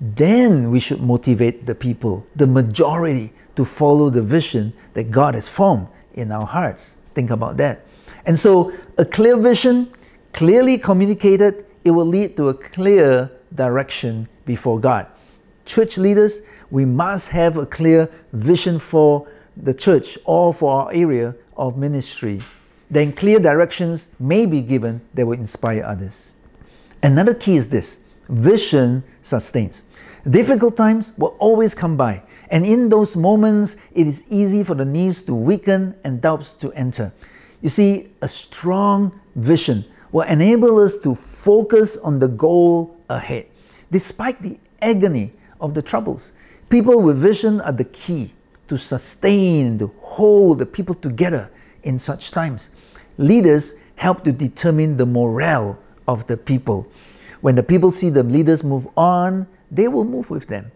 Then 0.00 0.70
we 0.70 0.80
should 0.80 1.00
motivate 1.00 1.66
the 1.66 1.74
people, 1.74 2.26
the 2.36 2.46
majority, 2.46 3.32
to 3.56 3.64
follow 3.64 4.10
the 4.10 4.22
vision 4.22 4.72
that 4.94 5.10
God 5.10 5.34
has 5.34 5.48
formed 5.48 5.88
in 6.14 6.30
our 6.30 6.46
hearts. 6.46 6.94
Think 7.14 7.30
about 7.30 7.56
that. 7.56 7.84
And 8.24 8.38
so, 8.38 8.72
a 8.96 9.04
clear 9.04 9.36
vision, 9.36 9.90
clearly 10.32 10.78
communicated, 10.78 11.66
it 11.84 11.90
will 11.90 12.06
lead 12.06 12.36
to 12.36 12.48
a 12.48 12.54
clear 12.54 13.30
direction 13.54 14.28
before 14.44 14.78
God. 14.78 15.06
Church 15.64 15.98
leaders, 15.98 16.42
we 16.70 16.84
must 16.84 17.30
have 17.30 17.56
a 17.56 17.66
clear 17.66 18.08
vision 18.32 18.78
for 18.78 19.28
the 19.56 19.74
church 19.74 20.18
or 20.24 20.54
for 20.54 20.82
our 20.82 20.92
area 20.92 21.34
of 21.56 21.76
ministry. 21.76 22.40
Then 22.90 23.12
clear 23.12 23.38
directions 23.38 24.08
may 24.18 24.46
be 24.46 24.60
given 24.60 25.00
that 25.14 25.26
will 25.26 25.38
inspire 25.38 25.82
others. 25.84 26.34
Another 27.02 27.34
key 27.34 27.56
is 27.56 27.68
this 27.68 28.00
vision 28.28 29.02
sustains. 29.22 29.82
Difficult 30.28 30.76
times 30.76 31.12
will 31.16 31.36
always 31.38 31.74
come 31.74 31.96
by, 31.96 32.22
and 32.50 32.66
in 32.66 32.88
those 32.88 33.16
moments, 33.16 33.76
it 33.94 34.06
is 34.06 34.26
easy 34.30 34.62
for 34.64 34.74
the 34.74 34.84
knees 34.84 35.22
to 35.22 35.34
weaken 35.34 35.94
and 36.04 36.20
doubts 36.20 36.52
to 36.54 36.72
enter. 36.72 37.12
You 37.62 37.68
see, 37.68 38.08
a 38.20 38.28
strong 38.28 39.18
vision 39.36 39.84
will 40.12 40.22
enable 40.22 40.78
us 40.80 40.96
to 40.98 41.14
focus 41.14 41.96
on 41.98 42.18
the 42.18 42.28
goal 42.28 42.96
ahead. 43.08 43.46
Despite 43.90 44.42
the 44.42 44.58
agony 44.82 45.32
of 45.60 45.72
the 45.74 45.82
troubles, 45.82 46.32
people 46.68 47.00
with 47.00 47.18
vision 47.18 47.60
are 47.62 47.72
the 47.72 47.84
key 47.84 48.32
to 48.66 48.76
sustain, 48.76 49.66
and 49.66 49.78
to 49.78 49.90
hold 50.00 50.58
the 50.58 50.66
people 50.66 50.94
together 50.94 51.50
in 51.84 51.98
such 51.98 52.32
times. 52.32 52.70
Leaders 53.16 53.74
help 53.96 54.24
to 54.24 54.32
determine 54.32 54.96
the 54.96 55.06
morale 55.06 55.78
of 56.06 56.26
the 56.26 56.36
people. 56.36 56.86
When 57.40 57.54
the 57.54 57.62
people 57.62 57.90
see 57.90 58.10
the 58.10 58.22
leaders 58.22 58.62
move 58.62 58.86
on, 58.96 59.46
they 59.70 59.88
will 59.88 60.04
move 60.04 60.30
with 60.30 60.46
them. 60.46 60.70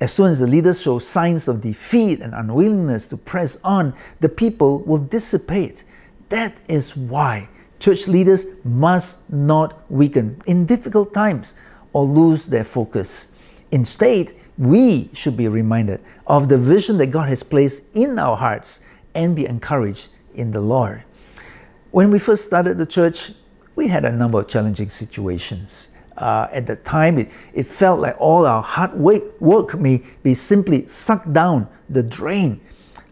As 0.00 0.12
soon 0.12 0.26
as 0.26 0.40
the 0.40 0.46
leaders 0.46 0.82
show 0.82 0.98
signs 0.98 1.48
of 1.48 1.62
defeat 1.62 2.20
and 2.20 2.34
unwillingness 2.34 3.08
to 3.08 3.16
press 3.16 3.56
on, 3.64 3.94
the 4.20 4.28
people 4.28 4.80
will 4.80 4.98
dissipate. 4.98 5.84
That 6.28 6.54
is 6.68 6.96
why 6.96 7.48
church 7.78 8.06
leaders 8.08 8.46
must 8.64 9.30
not 9.32 9.90
weaken 9.90 10.40
in 10.46 10.66
difficult 10.66 11.14
times 11.14 11.54
or 11.92 12.04
lose 12.04 12.46
their 12.46 12.64
focus. 12.64 13.28
Instead, 13.70 14.32
we 14.58 15.10
should 15.12 15.36
be 15.36 15.48
reminded 15.48 16.00
of 16.26 16.48
the 16.48 16.58
vision 16.58 16.98
that 16.98 17.06
God 17.06 17.28
has 17.28 17.42
placed 17.42 17.84
in 17.94 18.18
our 18.18 18.36
hearts 18.36 18.80
and 19.14 19.34
be 19.34 19.46
encouraged 19.46 20.10
in 20.34 20.50
the 20.50 20.60
Lord. 20.60 21.04
When 21.90 22.10
we 22.10 22.18
first 22.18 22.44
started 22.44 22.76
the 22.76 22.86
church, 22.86 23.32
we 23.74 23.88
had 23.88 24.04
a 24.04 24.12
number 24.12 24.40
of 24.40 24.48
challenging 24.48 24.90
situations 24.90 25.90
uh, 26.18 26.48
at 26.52 26.66
the 26.66 26.76
time, 26.76 27.18
it, 27.18 27.30
it 27.52 27.66
felt 27.66 28.00
like 28.00 28.16
all 28.18 28.46
our 28.46 28.62
hard 28.62 28.94
work 28.94 29.78
may 29.78 30.02
be 30.22 30.34
simply 30.34 30.86
sucked 30.88 31.32
down 31.32 31.68
the 31.88 32.02
drain. 32.02 32.60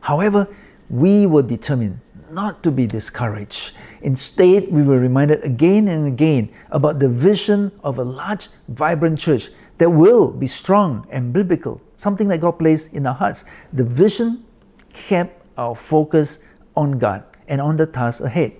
However, 0.01 0.49
we 0.89 1.27
were 1.27 1.43
determined 1.43 2.01
not 2.31 2.63
to 2.63 2.71
be 2.71 2.87
discouraged. 2.87 3.73
Instead, 4.03 4.71
we 4.71 4.83
were 4.83 4.99
reminded 4.99 5.43
again 5.45 5.89
and 5.89 6.07
again 6.07 6.51
about 6.71 6.99
the 6.99 7.09
vision 7.09 7.71
of 7.83 7.99
a 7.99 8.05
large, 8.05 8.49
vibrant 8.69 9.19
church 9.19 9.51
that 9.79 9.89
will 9.89 10.33
be 10.33 10.47
strong 10.47 11.07
and 11.11 11.33
biblical, 11.33 11.81
something 11.97 12.29
that 12.29 12.41
God 12.41 12.59
placed 12.59 12.93
in 12.93 13.07
our 13.07 13.15
hearts. 13.15 13.45
The 13.73 13.85
vision 13.85 14.45
kept 14.93 15.47
our 15.57 15.75
focus 15.75 16.41
on 16.77 16.99
God 16.99 17.25
and 17.49 17.61
on 17.61 17.77
the 17.77 17.87
task 17.87 18.21
ahead 18.21 18.53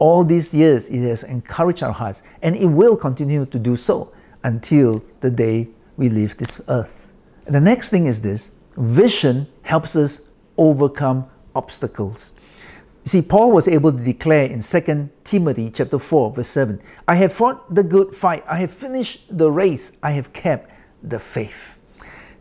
all 0.00 0.24
these 0.24 0.52
years, 0.52 0.88
it 0.88 1.06
has 1.06 1.22
encouraged 1.22 1.84
our 1.84 1.92
hearts, 1.92 2.24
and 2.42 2.56
it 2.56 2.66
will 2.66 2.96
continue 2.96 3.46
to 3.46 3.58
do 3.58 3.76
so 3.76 4.12
until 4.42 5.04
the 5.20 5.30
day 5.30 5.68
we 5.96 6.08
leave 6.08 6.36
this 6.38 6.60
earth. 6.68 7.06
And 7.46 7.54
the 7.54 7.60
next 7.60 7.90
thing 7.90 8.06
is 8.06 8.20
this 8.20 8.52
vision 8.76 9.46
helps 9.62 9.94
us 9.94 10.30
overcome 10.56 11.26
obstacles. 11.54 12.32
You 13.04 13.08
see, 13.08 13.22
Paul 13.22 13.52
was 13.52 13.68
able 13.68 13.92
to 13.92 13.98
declare 13.98 14.46
in 14.46 14.60
2 14.60 15.10
Timothy 15.24 15.70
chapter 15.70 15.98
4, 15.98 16.32
verse 16.32 16.48
7, 16.48 16.80
I 17.06 17.14
have 17.16 17.32
fought 17.32 17.74
the 17.74 17.82
good 17.82 18.14
fight, 18.14 18.44
I 18.48 18.56
have 18.58 18.72
finished 18.72 19.36
the 19.36 19.50
race, 19.50 19.92
I 20.02 20.12
have 20.12 20.32
kept 20.32 20.70
the 21.02 21.18
faith. 21.18 21.76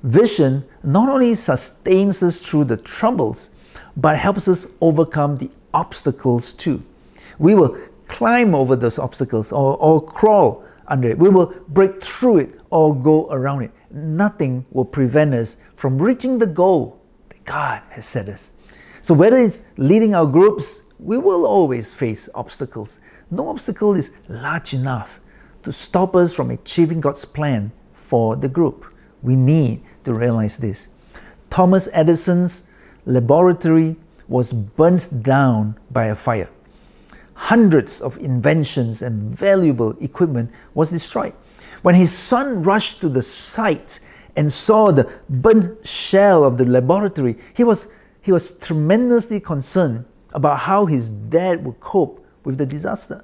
Vision 0.04 0.64
not 0.84 1.10
only 1.10 1.36
sustains 1.36 2.24
us 2.24 2.40
through 2.40 2.66
the 2.66 2.78
troubles, 2.78 3.50
but 3.98 4.18
helps 4.18 4.48
us 4.48 4.68
overcome 4.80 5.38
the 5.38 5.50
obstacles 5.74 6.54
too. 6.54 6.84
We 7.40 7.56
will 7.56 7.78
climb 8.08 8.54
over 8.54 8.76
those 8.76 9.00
obstacles 9.00 9.52
or, 9.52 9.78
or 9.78 10.06
crawl 10.06 10.66
under 10.88 11.10
it. 11.10 11.18
We 11.18 11.30
will 11.30 11.54
break 11.70 12.02
through 12.04 12.40
it 12.40 12.60
or 12.70 12.96
go 12.96 13.28
around 13.32 13.64
it. 13.64 13.72
Nothing 13.92 14.66
will 14.72 14.86
prevent 14.86 15.34
us 15.34 15.58
from 15.76 15.98
reaching 16.02 16.38
the 16.38 16.48
goal 16.48 17.02
that 17.30 17.46
God 17.46 17.82
has 17.92 18.06
set 18.06 18.28
us. 18.28 18.54
So, 19.02 19.14
whether 19.14 19.38
it's 19.38 19.64
leading 19.78 20.14
our 20.14 20.26
groups, 20.26 20.84
we 21.00 21.18
will 21.18 21.46
always 21.46 21.94
face 21.94 22.28
obstacles. 22.36 23.00
No 23.32 23.48
obstacle 23.48 23.96
is 23.96 24.12
large 24.28 24.74
enough 24.74 25.20
to 25.64 25.72
stop 25.72 26.16
us 26.16 26.36
from 26.36 26.52
achieving 26.52 27.00
God's 27.00 27.26
plan 27.26 27.72
for 27.94 28.36
the 28.36 28.50
group. 28.50 28.86
We 29.22 29.36
need 29.36 29.84
to 30.04 30.14
realize 30.14 30.58
this. 30.58 30.90
Thomas 31.50 31.88
Edison's 31.94 32.66
laboratory 33.06 33.96
was 34.28 34.54
burnt 34.54 35.24
down 35.24 35.80
by 35.92 36.06
a 36.06 36.16
fire 36.16 36.50
hundreds 37.40 38.02
of 38.02 38.18
inventions 38.18 39.02
and 39.02 39.24
valuable 39.24 39.96
equipment 40.02 40.52
was 40.74 40.92
destroyed. 40.92 41.34
When 41.84 41.96
his 41.96 42.12
son 42.12 42.64
rushed 42.64 43.00
to 43.00 43.08
the 43.08 43.22
site 43.22 44.02
and 44.36 44.52
saw 44.52 44.92
the 44.92 45.10
burnt 45.30 45.88
shell 45.88 46.44
of 46.44 46.58
the 46.58 46.66
laboratory, 46.66 47.38
he 47.56 47.64
was, 47.64 47.88
he 48.22 48.34
was 48.34 48.52
tremendously 48.52 49.40
concerned 49.40 50.04
about 50.34 50.60
how 50.60 50.86
his 50.86 51.10
dad 51.10 51.66
would 51.66 51.80
cope 51.80 52.26
with 52.44 52.58
the 52.58 52.66
disaster. 52.66 53.24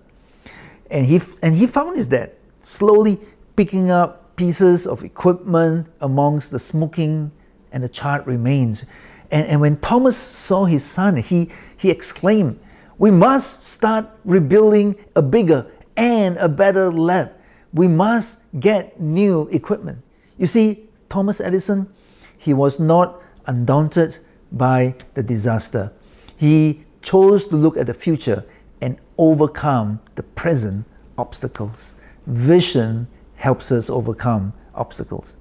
And 0.90 1.06
he, 1.06 1.20
and 1.44 1.54
he 1.54 1.68
found 1.68 1.98
his 1.98 2.08
dad 2.08 2.32
slowly 2.62 3.20
picking 3.58 3.92
up 3.92 4.38
pieces 4.38 4.88
of 4.88 5.04
equipment 5.04 5.88
amongst 6.00 6.52
the 6.52 6.60
smoking 6.60 7.32
and 7.74 7.84
the 7.84 7.90
charred 7.90 8.26
remains. 8.26 8.86
And, 9.30 9.46
and 9.48 9.60
when 9.60 9.76
Thomas 9.82 10.16
saw 10.16 10.64
his 10.64 10.86
son, 10.86 11.18
he, 11.18 11.50
he 11.76 11.90
exclaimed, 11.90 12.62
We 12.98 13.12
must 13.12 13.64
start 13.64 14.08
rebuilding 14.24 14.96
a 15.16 15.22
bigger 15.22 15.70
and 15.98 16.38
a 16.38 16.48
better 16.48 16.92
lab. 16.92 17.32
We 17.74 17.88
must 17.88 18.40
get 18.60 19.00
new 19.00 19.50
equipment. 19.52 20.00
You 20.38 20.48
see, 20.48 20.90
Thomas 21.10 21.42
Edison, 21.42 21.94
he 22.38 22.54
was 22.54 22.80
not 22.80 23.22
undaunted 23.48 24.20
by 24.52 24.96
the 25.14 25.24
disaster. 25.24 25.92
He 26.38 26.86
chose 27.02 27.46
to 27.48 27.56
look 27.56 27.78
at 27.78 27.88
the 27.88 27.94
future 27.94 28.46
and 28.82 28.98
overcome 29.18 30.00
the 30.16 30.24
present 30.24 30.86
obstacles. 31.18 31.96
Vision 32.28 33.08
helps 33.36 33.72
us 33.72 33.90
overcome 33.90 34.54
obstacles. 34.74 35.38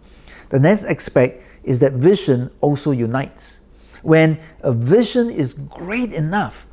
The 0.49 0.59
next 0.59 0.85
aspect 0.85 1.45
is 1.63 1.81
that 1.81 1.93
vision 1.95 2.51
also 2.61 2.91
unites. 2.91 3.61
When 4.03 4.39
a 4.63 4.73
vision 4.73 5.31
is 5.31 5.55
great 5.55 6.13
enough, 6.13 6.67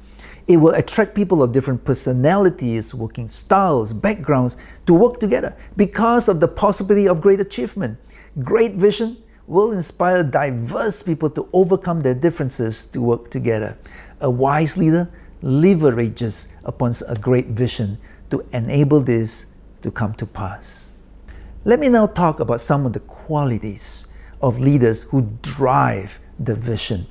it 0.48 0.58
will 0.58 0.74
attract 0.74 1.16
people 1.16 1.44
of 1.44 1.52
different 1.52 1.84
personalities, 1.84 2.94
working 2.94 3.28
styles, 3.28 3.94
backgrounds 3.94 4.58
to 4.86 4.94
work 4.94 5.20
together 5.20 5.56
because 5.78 6.28
of 6.28 6.40
the 6.40 6.48
possibility 6.48 7.08
of 7.08 7.22
great 7.22 7.40
achievement. 7.40 7.98
Great 8.40 8.74
vision 8.74 9.18
will 9.48 9.72
inspire 9.72 10.24
diverse 10.24 11.04
people 11.04 11.30
to 11.30 11.48
overcome 11.54 12.02
their 12.02 12.14
differences 12.14 12.88
to 12.88 13.02
work 13.02 13.30
together. 13.30 13.78
A 14.22 14.30
wise 14.30 14.78
leader 14.78 15.12
leverages 15.42 16.48
upon 16.64 16.94
a 17.08 17.16
great 17.16 17.48
vision 17.48 17.98
to 18.30 18.46
enable 18.54 19.02
this 19.02 19.48
to 19.82 19.92
come 19.92 20.14
to 20.16 20.26
pass. 20.26 20.92
Let 21.66 21.80
me 21.80 21.90
now 21.90 22.08
talk 22.08 22.40
about 22.40 22.62
some 22.62 22.86
of 22.86 22.94
the 22.94 23.02
qualities 23.02 24.08
of 24.42 24.60
leaders 24.60 25.04
who 25.04 25.30
drive 25.42 26.20
the 26.40 26.56
vision. 26.56 27.06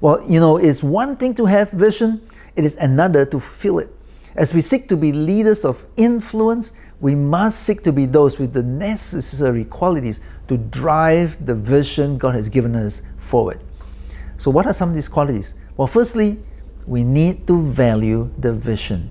Well, 0.00 0.22
you 0.28 0.40
know, 0.40 0.56
it's 0.56 0.82
one 0.82 1.16
thing 1.16 1.34
to 1.36 1.46
have 1.46 1.70
vision, 1.70 2.20
it 2.56 2.64
is 2.64 2.76
another 2.76 3.24
to 3.26 3.40
feel 3.40 3.78
it. 3.78 3.94
As 4.36 4.52
we 4.52 4.60
seek 4.60 4.88
to 4.88 4.96
be 4.96 5.12
leaders 5.12 5.64
of 5.64 5.86
influence, 5.96 6.72
we 7.00 7.14
must 7.14 7.62
seek 7.62 7.82
to 7.82 7.92
be 7.92 8.06
those 8.06 8.38
with 8.38 8.52
the 8.52 8.62
necessary 8.62 9.64
qualities 9.64 10.20
to 10.48 10.58
drive 10.58 11.44
the 11.44 11.54
vision 11.54 12.18
God 12.18 12.34
has 12.34 12.48
given 12.48 12.74
us 12.74 13.02
forward. 13.16 13.60
So, 14.36 14.50
what 14.50 14.66
are 14.66 14.72
some 14.72 14.88
of 14.88 14.94
these 14.94 15.08
qualities? 15.08 15.54
Well, 15.76 15.86
firstly, 15.86 16.38
we 16.86 17.04
need 17.04 17.46
to 17.46 17.62
value 17.62 18.30
the 18.38 18.52
vision. 18.52 19.10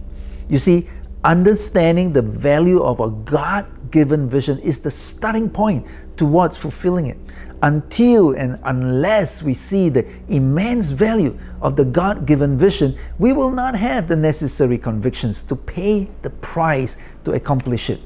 You 0.50 0.58
see, 0.58 0.90
understanding 1.24 2.14
the 2.14 2.22
value 2.22 2.82
of 2.82 3.00
a 3.00 3.10
God 3.10 3.92
given 3.92 4.28
vision 4.28 4.60
is 4.60 4.80
the 4.80 4.92
starting 4.92 5.50
point 5.50 5.88
towards 6.18 6.58
fulfilling 6.58 7.08
it. 7.08 7.18
Until 7.64 8.34
and 8.34 8.60
unless 8.66 9.42
we 9.42 9.54
see 9.54 9.88
the 9.88 10.06
immense 10.28 10.92
value 10.92 11.40
of 11.62 11.78
the 11.78 11.86
God 11.86 12.26
given 12.26 12.58
vision, 12.58 12.94
we 13.20 13.32
will 13.32 13.52
not 13.52 13.74
have 13.74 14.10
the 14.10 14.18
necessary 14.18 14.78
convictions 14.78 15.42
to 15.44 15.56
pay 15.56 16.10
the 16.24 16.30
price 16.30 16.98
to 17.24 17.32
accomplish 17.32 17.90
it. 17.90 18.02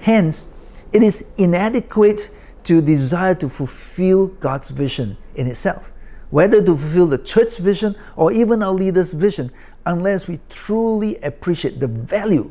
Hence, 0.00 0.48
it 0.92 1.04
is 1.04 1.24
inadequate 1.38 2.30
to 2.64 2.82
desire 2.82 3.36
to 3.36 3.48
fulfill 3.48 4.26
God's 4.26 4.70
vision 4.70 5.16
in 5.36 5.46
itself, 5.46 5.92
whether 6.30 6.60
to 6.60 6.76
fulfill 6.76 7.06
the 7.06 7.18
church 7.18 7.58
vision 7.58 7.94
or 8.16 8.32
even 8.32 8.60
our 8.60 8.72
leaders' 8.72 9.12
vision, 9.12 9.52
unless 9.86 10.26
we 10.26 10.40
truly 10.48 11.16
appreciate 11.18 11.78
the 11.78 11.86
value 11.86 12.50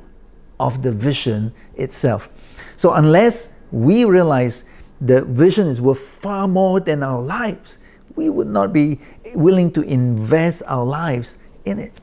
of 0.58 0.84
the 0.84 0.92
vision 0.94 1.54
itself. 1.76 2.30
So, 2.78 2.94
unless 2.94 3.54
we 3.72 4.06
realize 4.06 4.64
the 5.02 5.24
vision 5.24 5.68
is 5.68 5.82
worth 5.82 6.00
far 6.00 6.48
more 6.48 6.80
than 6.80 7.04
our 7.04 7.22
lives, 7.22 7.80
we 8.16 8.30
would 8.30 8.48
not 8.48 8.74
be 8.74 9.00
willing 9.34 9.72
to 9.74 9.82
invest 9.82 10.64
our 10.68 10.86
lives 10.86 11.38
in 11.66 11.80
it. 11.80 11.94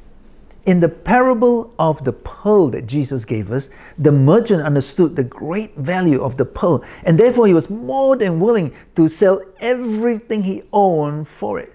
In 0.65 0.79
the 0.79 0.89
parable 0.89 1.75
of 1.79 2.05
the 2.05 2.13
pearl 2.13 2.69
that 2.69 2.87
Jesus 2.87 3.25
gave 3.25 3.51
us, 3.51 3.69
the 3.99 4.13
merchant 4.13 4.63
understood 4.63 5.17
the 5.17 5.25
great 5.25 5.75
value 5.77 6.23
of 6.23 6.37
the 6.37 6.45
pearl, 6.45 6.85
and 7.03 7.19
therefore 7.19 7.49
he 7.49 7.55
was 7.55 7.69
more 7.69 8.17
than 8.17 8.39
willing 8.39 8.73
to 8.95 9.09
sell 9.09 9.43
everything 9.59 10.45
he 10.45 10.63
owned 10.73 11.27
for 11.27 11.59
it. 11.59 11.75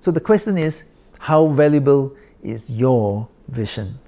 So 0.00 0.10
the 0.10 0.20
question 0.20 0.58
is 0.58 0.84
how 1.20 1.46
valuable 1.46 2.16
is 2.42 2.68
your 2.68 3.28
vision? 3.46 4.00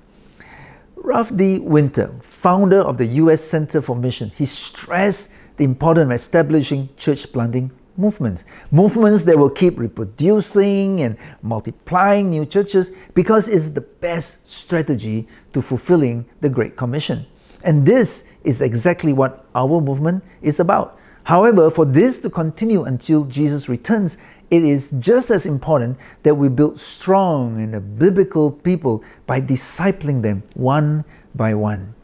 Ralph 0.96 1.36
D. 1.36 1.60
Winter, 1.60 2.12
founder 2.22 2.80
of 2.80 2.98
the 2.98 3.06
U.S. 3.22 3.44
Center 3.44 3.80
for 3.80 3.94
Mission, 3.94 4.30
he 4.30 4.46
stressed 4.46 5.30
the 5.56 5.64
importance 5.64 6.06
of 6.06 6.12
establishing 6.12 6.88
church 6.96 7.32
planting 7.32 7.70
movements. 7.96 8.44
Movements 8.70 9.22
that 9.24 9.38
will 9.38 9.50
keep 9.50 9.78
reproducing 9.78 11.00
and 11.00 11.16
multiplying 11.42 12.30
new 12.30 12.44
churches 12.44 12.90
because 13.14 13.48
it's 13.48 13.70
the 13.70 13.80
best 13.80 14.46
strategy 14.46 15.28
to 15.52 15.62
fulfilling 15.62 16.24
the 16.40 16.48
Great 16.48 16.76
Commission. 16.76 17.26
And 17.64 17.86
this 17.86 18.24
is 18.42 18.60
exactly 18.60 19.12
what 19.12 19.46
our 19.54 19.80
movement 19.80 20.22
is 20.42 20.60
about. 20.60 20.98
However, 21.24 21.70
for 21.70 21.86
this 21.86 22.18
to 22.18 22.30
continue 22.30 22.84
until 22.84 23.24
Jesus 23.24 23.68
returns, 23.68 24.18
it 24.50 24.62
is 24.62 24.90
just 25.00 25.30
as 25.30 25.46
important 25.46 25.96
that 26.22 26.34
we 26.34 26.48
build 26.48 26.78
strong 26.78 27.60
and 27.62 27.98
biblical 27.98 28.52
people 28.52 29.02
by 29.26 29.40
discipling 29.40 30.20
them 30.20 30.42
one 30.52 31.04
by 31.34 31.54
one. 31.54 31.94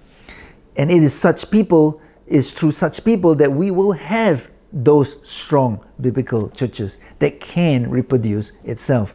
And 0.77 0.91
it 0.91 1.03
is 1.03 1.13
such 1.13 1.51
people, 1.51 2.01
is 2.31 2.55
through 2.55 2.73
such 2.73 3.05
people 3.05 3.35
that 3.35 3.53
we 3.53 3.71
will 3.71 3.93
have 3.93 4.51
those 4.73 5.19
strong 5.29 5.85
biblical 6.01 6.49
churches 6.51 6.99
that 7.19 7.41
can 7.41 7.91
reproduce 7.91 8.53
itself. 8.65 9.15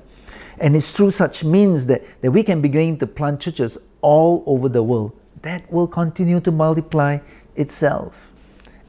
And 0.60 0.75
it's 0.75 0.95
through 0.95 1.12
such 1.12 1.43
means 1.43 1.86
that, 1.88 2.04
that 2.21 2.32
we 2.32 2.43
can 2.43 2.62
begin 2.62 2.97
to 2.99 3.08
plant 3.08 3.41
churches 3.41 3.78
all 4.01 4.43
over 4.45 4.69
the 4.69 4.84
world 4.84 5.17
that 5.41 5.71
will 5.71 5.88
continue 5.88 6.39
to 6.41 6.51
multiply 6.51 7.19
itself. 7.56 8.34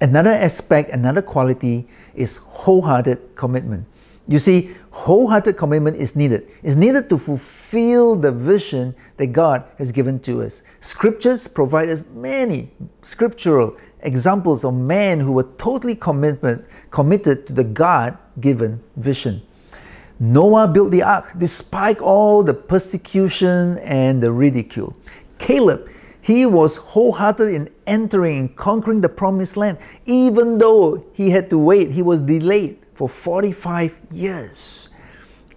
Another 0.01 0.31
aspect, 0.31 0.91
another 0.91 1.23
quality 1.23 1.87
is 2.15 2.39
wholehearted 2.39 3.37
commitment. 3.37 3.87
You 4.29 4.39
see, 4.39 4.75
wholehearted 4.91 5.57
commitment 5.57 5.97
is 5.97 6.17
needed. 6.17 6.51
It's 6.63 6.75
needed 6.75 7.09
to 7.11 7.19
fulfill 7.19 8.17
the 8.17 8.33
vision 8.33 8.95
that 9.19 9.29
God 9.29 9.65
has 9.79 9.93
given 9.93 10.19
to 10.21 10.43
us. 10.43 10.63
Scriptures 10.81 11.47
provide 11.47 11.91
us 11.91 12.05
many 12.13 12.71
scriptural 13.03 13.77
examples 14.07 14.65
of 14.65 14.73
men 14.73 15.21
who 15.21 15.33
were 15.33 15.49
totally 15.59 15.95
commitment, 15.95 16.65
committed 16.91 17.47
to 17.49 17.53
the 17.53 17.65
God 17.65 18.17
given 18.41 18.83
vision. 18.97 19.43
Noah 20.19 20.69
built 20.69 20.93
the 20.93 21.03
ark 21.03 21.33
despite 21.37 22.01
all 22.01 22.43
the 22.43 22.55
persecution 22.55 23.79
and 23.79 24.23
the 24.23 24.33
ridicule. 24.33 24.97
Caleb, 25.39 25.91
he 26.23 26.47
was 26.47 26.77
wholehearted 26.77 27.53
in 27.53 27.69
entering 27.87 28.39
and 28.39 28.57
conquering 28.57 29.01
the 29.01 29.09
promised 29.09 29.57
land, 29.57 29.79
even 30.07 30.59
though 30.59 31.05
he 31.13 31.31
had 31.31 31.51
to 31.51 31.59
wait, 31.59 31.91
he 31.91 32.03
was 32.03 32.21
delayed 32.21 32.79
for 32.95 33.09
45 33.09 33.99
years. 34.11 34.89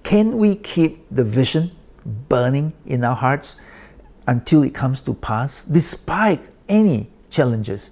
Can 0.03 0.37
we 0.37 0.55
keep 0.55 1.05
the 1.09 1.23
vision 1.23 1.71
burning 2.27 2.73
in 2.85 3.03
our 3.03 3.15
hearts 3.15 3.55
until 4.27 4.63
it 4.63 4.73
comes 4.73 5.01
to 5.03 5.13
pass, 5.13 5.65
despite 5.65 6.41
any 6.67 7.09
challenges? 7.29 7.91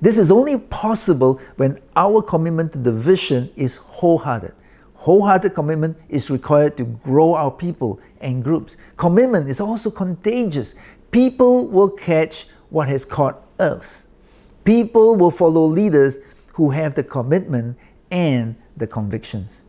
This 0.00 0.16
is 0.16 0.30
only 0.30 0.58
possible 0.58 1.40
when 1.56 1.78
our 1.94 2.22
commitment 2.22 2.72
to 2.72 2.78
the 2.78 2.92
vision 2.92 3.50
is 3.54 3.76
wholehearted. 3.76 4.54
Wholehearted 4.94 5.54
commitment 5.54 5.96
is 6.08 6.30
required 6.30 6.76
to 6.78 6.84
grow 6.84 7.34
our 7.34 7.50
people 7.50 8.00
and 8.20 8.42
groups. 8.42 8.76
Commitment 8.96 9.48
is 9.48 9.60
also 9.60 9.90
contagious. 9.90 10.74
People 11.10 11.68
will 11.68 11.90
catch 11.90 12.46
what 12.70 12.88
has 12.88 13.04
caught 13.04 13.42
us. 13.58 14.06
People 14.64 15.16
will 15.16 15.30
follow 15.30 15.64
leaders 15.64 16.18
who 16.54 16.70
have 16.70 16.94
the 16.94 17.02
commitment 17.02 17.76
and 18.10 18.56
the 18.76 18.86
convictions. 18.86 19.64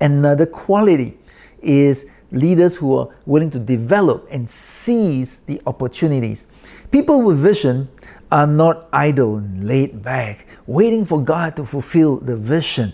Another 0.00 0.46
quality 0.46 1.18
is 1.62 2.06
leaders 2.30 2.76
who 2.76 2.98
are 2.98 3.08
willing 3.26 3.50
to 3.50 3.58
develop 3.58 4.26
and 4.30 4.48
seize 4.48 5.38
the 5.38 5.60
opportunities. 5.66 6.46
People 6.90 7.22
with 7.22 7.38
vision 7.38 7.88
are 8.30 8.46
not 8.46 8.88
idle 8.92 9.36
and 9.36 9.66
laid 9.66 10.02
back, 10.02 10.46
waiting 10.66 11.04
for 11.04 11.22
God 11.22 11.56
to 11.56 11.64
fulfill 11.64 12.18
the 12.18 12.36
vision. 12.36 12.92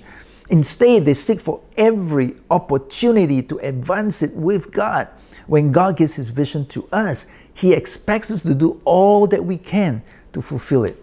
Instead, 0.51 1.05
they 1.05 1.14
seek 1.14 1.40
for 1.40 1.61
every 1.77 2.35
opportunity 2.51 3.43
to 3.43 3.59
advance 3.59 4.23
it 4.23 4.35
with 4.35 4.73
God. 4.73 5.09
When 5.47 5.73
God 5.73 5.97
gives 5.97 6.16
His 6.16 6.31
vision 6.31 6.66
to 6.66 6.88
us, 6.93 7.27
He 7.55 7.73
expects 7.73 8.31
us 8.31 8.43
to 8.43 8.55
do 8.55 8.81
all 8.85 9.27
that 9.29 9.45
we 9.45 9.57
can 9.57 10.03
to 10.33 10.43
fulfill 10.43 10.85
it. 10.85 10.97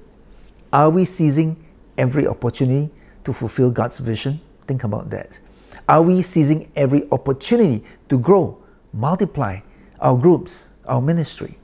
Are 0.72 0.90
we 0.90 1.06
seizing 1.06 1.63
every 1.98 2.28
opportunity 2.28 2.90
to 3.24 3.34
fulfill 3.34 3.72
God's 3.72 4.00
vision? 4.00 4.40
Think 4.68 4.84
about 4.84 5.10
that. 5.12 5.40
Are 5.88 6.02
we 6.02 6.22
seizing 6.22 6.70
every 6.76 7.10
opportunity 7.12 7.84
to 8.10 8.20
grow, 8.20 8.58
multiply 8.94 9.60
our 10.00 10.18
groups, 10.18 10.70
our 10.86 11.02
ministry? 11.02 11.58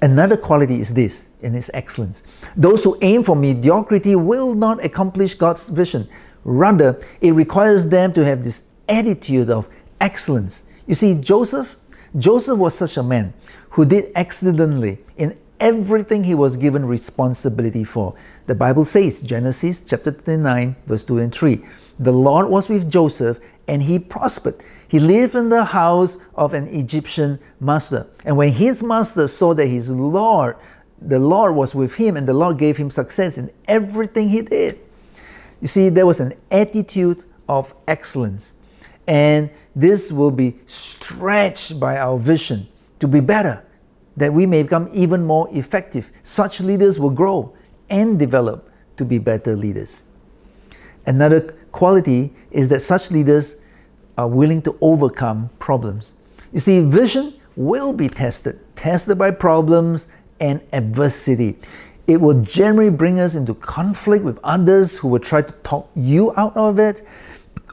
Another 0.00 0.36
quality 0.36 0.80
is 0.80 0.94
this 0.94 1.28
in 1.42 1.54
its 1.54 1.70
excellence. 1.74 2.22
Those 2.56 2.84
who 2.84 2.96
aim 3.02 3.24
for 3.24 3.34
mediocrity 3.34 4.14
will 4.14 4.54
not 4.54 4.84
accomplish 4.84 5.34
God's 5.34 5.68
vision. 5.68 6.08
Rather, 6.44 7.00
it 7.20 7.32
requires 7.32 7.86
them 7.86 8.12
to 8.12 8.24
have 8.24 8.44
this 8.44 8.62
attitude 8.88 9.50
of 9.50 9.68
excellence. 10.00 10.64
You 10.86 10.94
see, 10.94 11.14
Joseph, 11.16 11.76
Joseph 12.16 12.58
was 12.58 12.74
such 12.74 12.96
a 12.96 13.02
man 13.02 13.34
who 13.70 13.84
did 13.84 14.12
excellently 14.14 14.98
in 15.16 15.36
everything 15.60 16.22
he 16.24 16.34
was 16.34 16.56
given 16.56 16.84
responsibility 16.84 17.82
for. 17.82 18.14
The 18.46 18.54
Bible 18.54 18.84
says, 18.84 19.20
Genesis 19.20 19.80
chapter 19.80 20.12
39, 20.12 20.76
verse 20.86 21.04
2 21.04 21.18
and 21.18 21.34
3, 21.34 21.64
the 21.98 22.12
Lord 22.12 22.48
was 22.48 22.68
with 22.68 22.88
Joseph 22.88 23.40
and 23.66 23.82
he 23.82 23.98
prospered. 23.98 24.62
He 24.88 24.98
lived 24.98 25.34
in 25.34 25.50
the 25.50 25.64
house 25.66 26.16
of 26.34 26.54
an 26.54 26.66
Egyptian 26.68 27.38
master. 27.60 28.06
And 28.24 28.36
when 28.36 28.52
his 28.52 28.82
master 28.82 29.28
saw 29.28 29.52
that 29.54 29.66
his 29.66 29.90
Lord, 29.90 30.56
the 31.00 31.18
Lord 31.18 31.54
was 31.54 31.74
with 31.74 31.94
him 31.94 32.16
and 32.16 32.26
the 32.26 32.34
Lord 32.34 32.58
gave 32.58 32.78
him 32.78 32.90
success 32.90 33.36
in 33.36 33.50
everything 33.68 34.30
he 34.30 34.42
did. 34.42 34.78
You 35.60 35.68
see, 35.68 35.90
there 35.90 36.06
was 36.06 36.20
an 36.20 36.34
attitude 36.50 37.24
of 37.48 37.74
excellence. 37.86 38.54
And 39.06 39.50
this 39.76 40.10
will 40.10 40.30
be 40.30 40.56
stretched 40.66 41.78
by 41.78 41.98
our 41.98 42.18
vision 42.18 42.68
to 42.98 43.08
be 43.08 43.20
better, 43.20 43.64
that 44.16 44.32
we 44.32 44.46
may 44.46 44.62
become 44.62 44.88
even 44.92 45.24
more 45.24 45.48
effective. 45.52 46.10
Such 46.22 46.60
leaders 46.60 46.98
will 46.98 47.10
grow 47.10 47.54
and 47.90 48.18
develop 48.18 48.70
to 48.96 49.04
be 49.04 49.18
better 49.18 49.56
leaders. 49.56 50.02
Another 51.06 51.40
quality 51.72 52.34
is 52.50 52.68
that 52.68 52.80
such 52.80 53.10
leaders 53.10 53.56
are 54.18 54.28
willing 54.28 54.60
to 54.62 54.76
overcome 54.80 55.48
problems. 55.60 56.14
You 56.52 56.58
see, 56.58 56.80
vision 56.80 57.34
will 57.56 57.96
be 57.96 58.08
tested, 58.08 58.58
tested 58.76 59.16
by 59.16 59.30
problems 59.30 60.08
and 60.40 60.60
adversity. 60.72 61.56
It 62.08 62.20
will 62.20 62.42
generally 62.42 62.90
bring 62.90 63.20
us 63.20 63.36
into 63.36 63.54
conflict 63.54 64.24
with 64.24 64.38
others 64.42 64.98
who 64.98 65.08
will 65.08 65.20
try 65.20 65.42
to 65.42 65.52
talk 65.62 65.88
you 65.94 66.32
out 66.36 66.56
of 66.56 66.78
it. 66.78 67.02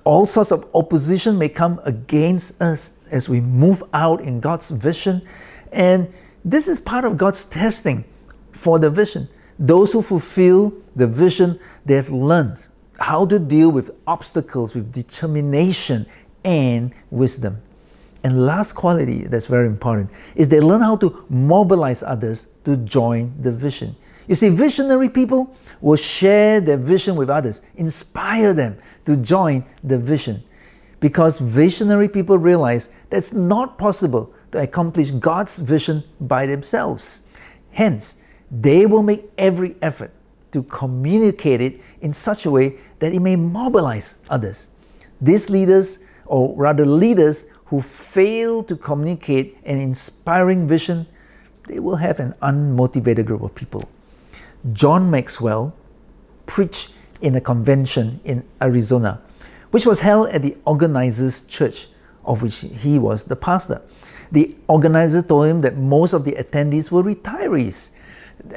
All 0.03 0.27
sorts 0.27 0.51
of 0.51 0.67
opposition 0.75 1.37
may 1.37 1.49
come 1.49 1.81
against 1.83 2.61
us 2.61 2.91
as 3.11 3.27
we 3.27 3.41
move 3.41 3.81
out 3.93 4.21
in 4.21 4.39
God's 4.39 4.69
vision. 4.69 5.21
And 5.71 6.13
this 6.43 6.67
is 6.67 6.79
part 6.79 7.05
of 7.05 7.17
God's 7.17 7.45
testing 7.45 8.03
for 8.51 8.77
the 8.77 8.89
vision. 8.89 9.27
Those 9.57 9.93
who 9.93 10.01
fulfill 10.01 10.73
the 10.95 11.07
vision, 11.07 11.59
they 11.85 11.95
have 11.95 12.11
learned 12.11 12.67
how 12.99 13.25
to 13.25 13.39
deal 13.39 13.71
with 13.71 13.91
obstacles 14.07 14.75
with 14.75 14.91
determination 14.91 16.05
and 16.45 16.93
wisdom. 17.11 17.61
And 18.23 18.45
last 18.45 18.73
quality 18.73 19.25
that's 19.25 19.47
very 19.47 19.67
important 19.67 20.09
is 20.35 20.47
they 20.47 20.61
learn 20.61 20.81
how 20.81 20.95
to 20.97 21.25
mobilize 21.29 22.01
others 22.01 22.47
to 22.63 22.77
join 22.77 23.33
the 23.41 23.51
vision. 23.51 23.95
You 24.27 24.35
see, 24.35 24.49
visionary 24.49 25.09
people 25.09 25.55
will 25.81 25.97
share 25.97 26.61
their 26.61 26.77
vision 26.77 27.15
with 27.15 27.29
others, 27.29 27.61
inspire 27.75 28.53
them 28.53 28.77
to 29.05 29.17
join 29.17 29.65
the 29.83 29.99
vision. 29.99 30.43
Because 30.99 31.39
visionary 31.39 32.09
people 32.09 32.37
realize 32.37 32.89
that 33.09 33.17
it's 33.17 33.33
not 33.33 33.77
possible 33.77 34.33
to 34.51 34.61
accomplish 34.61 35.11
God's 35.11 35.59
vision 35.59 36.03
by 36.21 36.47
themselves. 36.47 37.23
Hence, 37.71 38.17
they 38.49 38.85
will 38.85 39.03
make 39.03 39.29
every 39.37 39.75
effort 39.81 40.11
to 40.51 40.63
communicate 40.63 41.61
it 41.61 41.81
in 42.01 42.13
such 42.13 42.45
a 42.45 42.51
way 42.51 42.79
that 42.99 43.13
it 43.13 43.19
may 43.19 43.35
mobilize 43.35 44.15
others. 44.29 44.69
These 45.21 45.49
leaders, 45.49 45.99
or 46.25 46.55
rather 46.55 46.85
leaders 46.85 47.47
who 47.65 47.81
fail 47.81 48.63
to 48.63 48.75
communicate 48.75 49.57
an 49.65 49.79
inspiring 49.79 50.67
vision, 50.67 51.07
they 51.67 51.79
will 51.79 51.95
have 51.95 52.19
an 52.19 52.33
unmotivated 52.41 53.25
group 53.25 53.41
of 53.41 53.53
people. 53.55 53.89
John 54.73 55.09
Maxwell 55.09 55.73
preached 56.45 56.93
in 57.21 57.35
a 57.35 57.41
convention 57.41 58.19
in 58.23 58.43
Arizona, 58.61 59.21
which 59.71 59.85
was 59.85 59.99
held 59.99 60.29
at 60.29 60.41
the 60.41 60.57
organizer's 60.65 61.43
church, 61.43 61.87
of 62.23 62.41
which 62.41 62.59
he 62.59 62.99
was 62.99 63.23
the 63.23 63.35
pastor. 63.35 63.81
The 64.31 64.55
organizer 64.67 65.21
told 65.21 65.47
him 65.47 65.61
that 65.61 65.77
most 65.77 66.13
of 66.13 66.25
the 66.25 66.33
attendees 66.33 66.91
were 66.91 67.03
retirees 67.03 67.91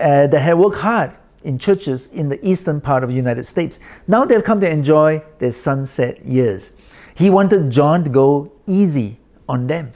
uh, 0.01 0.27
that 0.27 0.41
had 0.41 0.55
worked 0.59 0.79
hard 0.79 1.17
in 1.45 1.59
churches 1.59 2.09
in 2.11 2.29
the 2.29 2.47
eastern 2.47 2.81
part 2.81 3.05
of 3.05 3.11
the 3.11 3.17
United 3.17 3.45
States. 3.45 3.79
Now 4.07 4.25
they've 4.25 4.43
come 4.43 4.61
to 4.61 4.71
enjoy 4.71 5.23
their 5.39 5.53
sunset 5.53 6.25
years. 6.25 6.73
He 7.19 7.31
wanted 7.31 7.69
John 7.69 8.05
to 8.05 8.11
go 8.11 8.53
easy 8.69 9.19
on 9.49 9.67
them. 9.67 9.93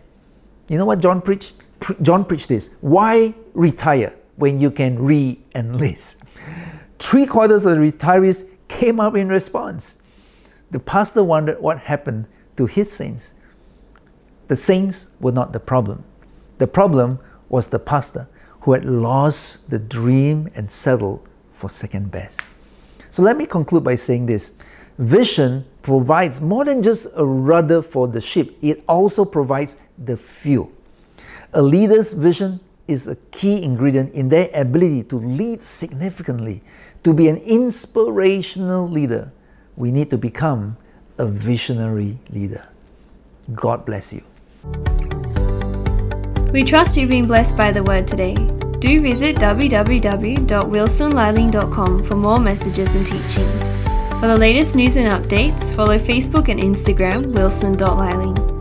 You 0.68 0.76
know 0.76 0.85
what 0.85 0.98
John 0.98 1.22
preached? 1.22 1.52
Pre- 1.78 1.94
John 2.02 2.24
preached 2.24 2.48
this 2.48 2.70
Why 2.80 3.32
retire 3.54 4.12
when 4.35 4.58
you 4.58 4.72
can 4.72 4.98
re 4.98 5.38
enlist? 5.54 6.20
Three 6.98 7.26
quarters 7.26 7.64
of 7.64 7.76
the 7.76 7.92
retirees 7.92 8.44
came 8.66 8.98
up 8.98 9.14
in 9.14 9.28
response. 9.28 9.98
The 10.72 10.80
pastor 10.80 11.22
wondered 11.22 11.61
what 11.61 11.78
happened 11.78 12.26
to 12.56 12.66
his 12.66 12.90
saints. 12.90 13.35
The 14.48 14.56
saints 14.56 15.06
were 15.20 15.30
not 15.30 15.52
the 15.52 15.61
problem. 15.61 16.02
The 16.58 16.66
problem 16.66 17.20
was 17.48 17.68
the 17.68 17.78
pastor 17.78 18.28
who 18.62 18.72
had 18.72 18.85
lost 18.85 19.70
the 19.70 19.78
dream 19.78 20.50
and 20.56 20.68
settled 20.68 21.28
for 21.52 21.70
second 21.70 22.11
best. 22.11 22.50
So 23.11 23.22
let 23.22 23.37
me 23.37 23.46
conclude 23.46 23.85
by 23.85 23.94
saying 23.94 24.26
this 24.26 24.52
vision 24.98 25.64
provides 25.83 26.40
more 26.40 26.64
than 26.64 26.83
just 26.83 27.07
a 27.16 27.24
rudder 27.24 27.83
for 27.83 28.09
the 28.09 28.20
ship, 28.20 28.57
it 28.62 28.83
also 28.88 29.24
provides 29.24 29.76
the 29.98 30.16
fuel. 30.16 30.72
A 31.52 31.62
leader's 31.62 32.12
vision 32.12 32.61
is 32.88 33.07
a 33.09 33.16
key 33.31 33.62
ingredient 33.62 34.12
in 34.14 34.28
their 34.28 34.50
ability 34.55 35.02
to 35.05 35.16
lead 35.16 35.62
significantly. 35.62 36.62
To 37.05 37.12
be 37.12 37.28
an 37.28 37.37
inspirational 37.38 38.88
leader, 38.88 39.33
we 39.76 39.90
need 39.90 40.09
to 40.11 40.18
become 40.18 40.76
a 41.18 41.26
visionary 41.26 42.18
leader. 42.31 42.66
God 43.55 43.85
bless 43.85 44.12
you. 44.12 44.22
We 46.52 46.62
trust 46.64 46.96
you've 46.96 47.09
been 47.09 47.26
blessed 47.26 47.57
by 47.57 47.72
the 47.72 47.83
word 47.83 48.07
today. 48.07 48.35
Do 48.78 49.00
visit 49.00 49.37
www.wilsonliling.com 49.37 52.05
for 52.05 52.14
more 52.14 52.38
messages 52.38 52.94
and 52.94 53.07
teachings. 53.07 53.91
For 54.22 54.28
the 54.28 54.38
latest 54.38 54.76
news 54.76 54.96
and 54.96 55.08
updates, 55.08 55.74
follow 55.74 55.98
Facebook 55.98 56.48
and 56.48 56.61
Instagram 56.61 57.32
wilson.liling. 57.32 58.51